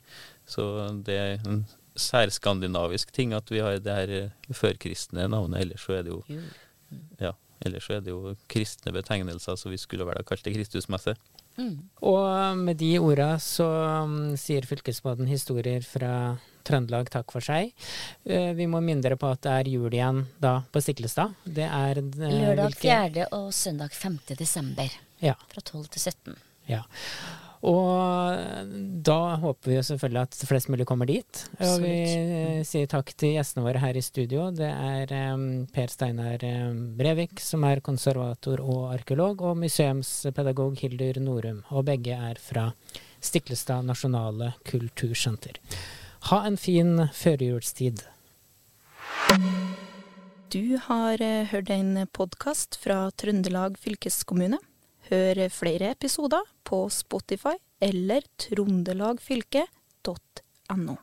Så 0.45 1.03
det 1.03 1.17
er 1.17 1.47
en 1.49 1.65
særskandinavisk 1.95 3.11
ting 3.11 3.33
at 3.33 3.49
vi 3.51 3.59
har 3.63 3.79
det 3.79 3.95
her 3.95 4.09
eh, 4.09 4.53
førkristne 4.53 5.27
navnet. 5.31 5.61
Ellers 5.65 5.85
så 5.87 5.97
er 5.99 6.03
det 6.03 6.11
jo 6.13 6.23
ja, 7.21 7.31
ellers 7.65 7.87
så 7.87 7.97
er 7.97 8.01
det 8.05 8.11
jo 8.13 8.35
kristne 8.51 8.91
betegnelser, 8.95 9.55
så 9.57 9.69
vi 9.71 9.77
skulle 9.79 10.05
vel 10.05 10.19
ha 10.19 10.23
kalt 10.27 10.43
det 10.43 10.53
Kristusmesse. 10.55 11.15
Mm. 11.57 11.77
Og 12.07 12.57
med 12.57 12.77
de 12.79 12.93
orda 12.99 13.33
så 13.43 13.65
um, 14.03 14.35
sier 14.39 14.61
fylkesmannen 14.67 15.27
historier 15.27 15.81
fra 15.83 16.37
Trøndelag 16.67 17.09
takk 17.13 17.31
for 17.33 17.43
seg. 17.45 17.71
Eh, 18.25 18.51
vi 18.57 18.67
må 18.69 18.81
minne 18.83 19.03
dere 19.05 19.17
på 19.19 19.29
at 19.31 19.41
det 19.45 19.51
er 19.59 19.71
jul 19.73 19.91
igjen 19.91 20.25
da 20.41 20.59
på 20.71 20.81
Stiklestad. 20.83 21.35
Det 21.45 21.67
er 21.67 22.01
eh, 22.01 22.25
Lørdag 22.25 22.71
hvilke- 22.71 22.81
4. 22.87 23.27
og 23.37 23.51
søndag 23.53 23.93
5. 23.95 24.19
desember. 24.39 24.89
Ja. 25.21 25.35
Fra 25.53 25.61
12 25.61 25.87
til 25.93 26.01
17. 26.11 26.35
Ja. 26.69 26.83
Og 27.61 28.39
da 29.05 29.17
håper 29.37 29.69
vi 29.69 29.75
jo 29.75 29.83
selvfølgelig 29.85 30.21
at 30.25 30.37
flest 30.49 30.69
mulig 30.73 30.85
kommer 30.89 31.05
dit. 31.05 31.43
Og 31.61 31.83
vi 31.83 31.91
eh, 32.09 32.61
sier 32.65 32.87
takk 32.89 33.11
til 33.13 33.35
gjestene 33.35 33.65
våre 33.67 33.81
her 33.83 33.97
i 33.99 34.01
studio. 34.01 34.47
Det 34.55 34.65
er 34.71 35.13
um, 35.35 35.67
Per 35.69 35.93
Steinar 35.93 36.41
Brevik, 36.97 37.37
som 37.43 37.61
er 37.69 37.83
konservator 37.85 38.63
og 38.65 38.87
arkeolog, 38.95 39.43
og 39.45 39.61
museumspedagog 39.61 40.79
Hildur 40.81 41.21
Norum. 41.21 41.61
Og 41.69 41.85
begge 41.91 42.17
er 42.17 42.41
fra 42.41 42.71
Stiklestad 43.21 43.85
nasjonale 43.85 44.55
kultursenter. 44.65 45.61
Ha 46.29 46.45
en 46.45 46.57
fin 46.57 47.07
førjulstid. 47.13 48.03
Du 50.51 50.77
har 50.85 51.21
eh, 51.23 51.45
hørt 51.49 51.69
en 51.73 52.07
podkast 52.13 52.75
fra 52.79 53.11
Trøndelag 53.17 53.79
fylkeskommune. 53.79 54.57
Hør 55.09 55.49
flere 55.49 55.91
episoder 55.95 56.41
på 56.67 56.89
Spotify 56.93 57.55
eller 57.81 58.21
trondelagfylket.no. 58.45 60.97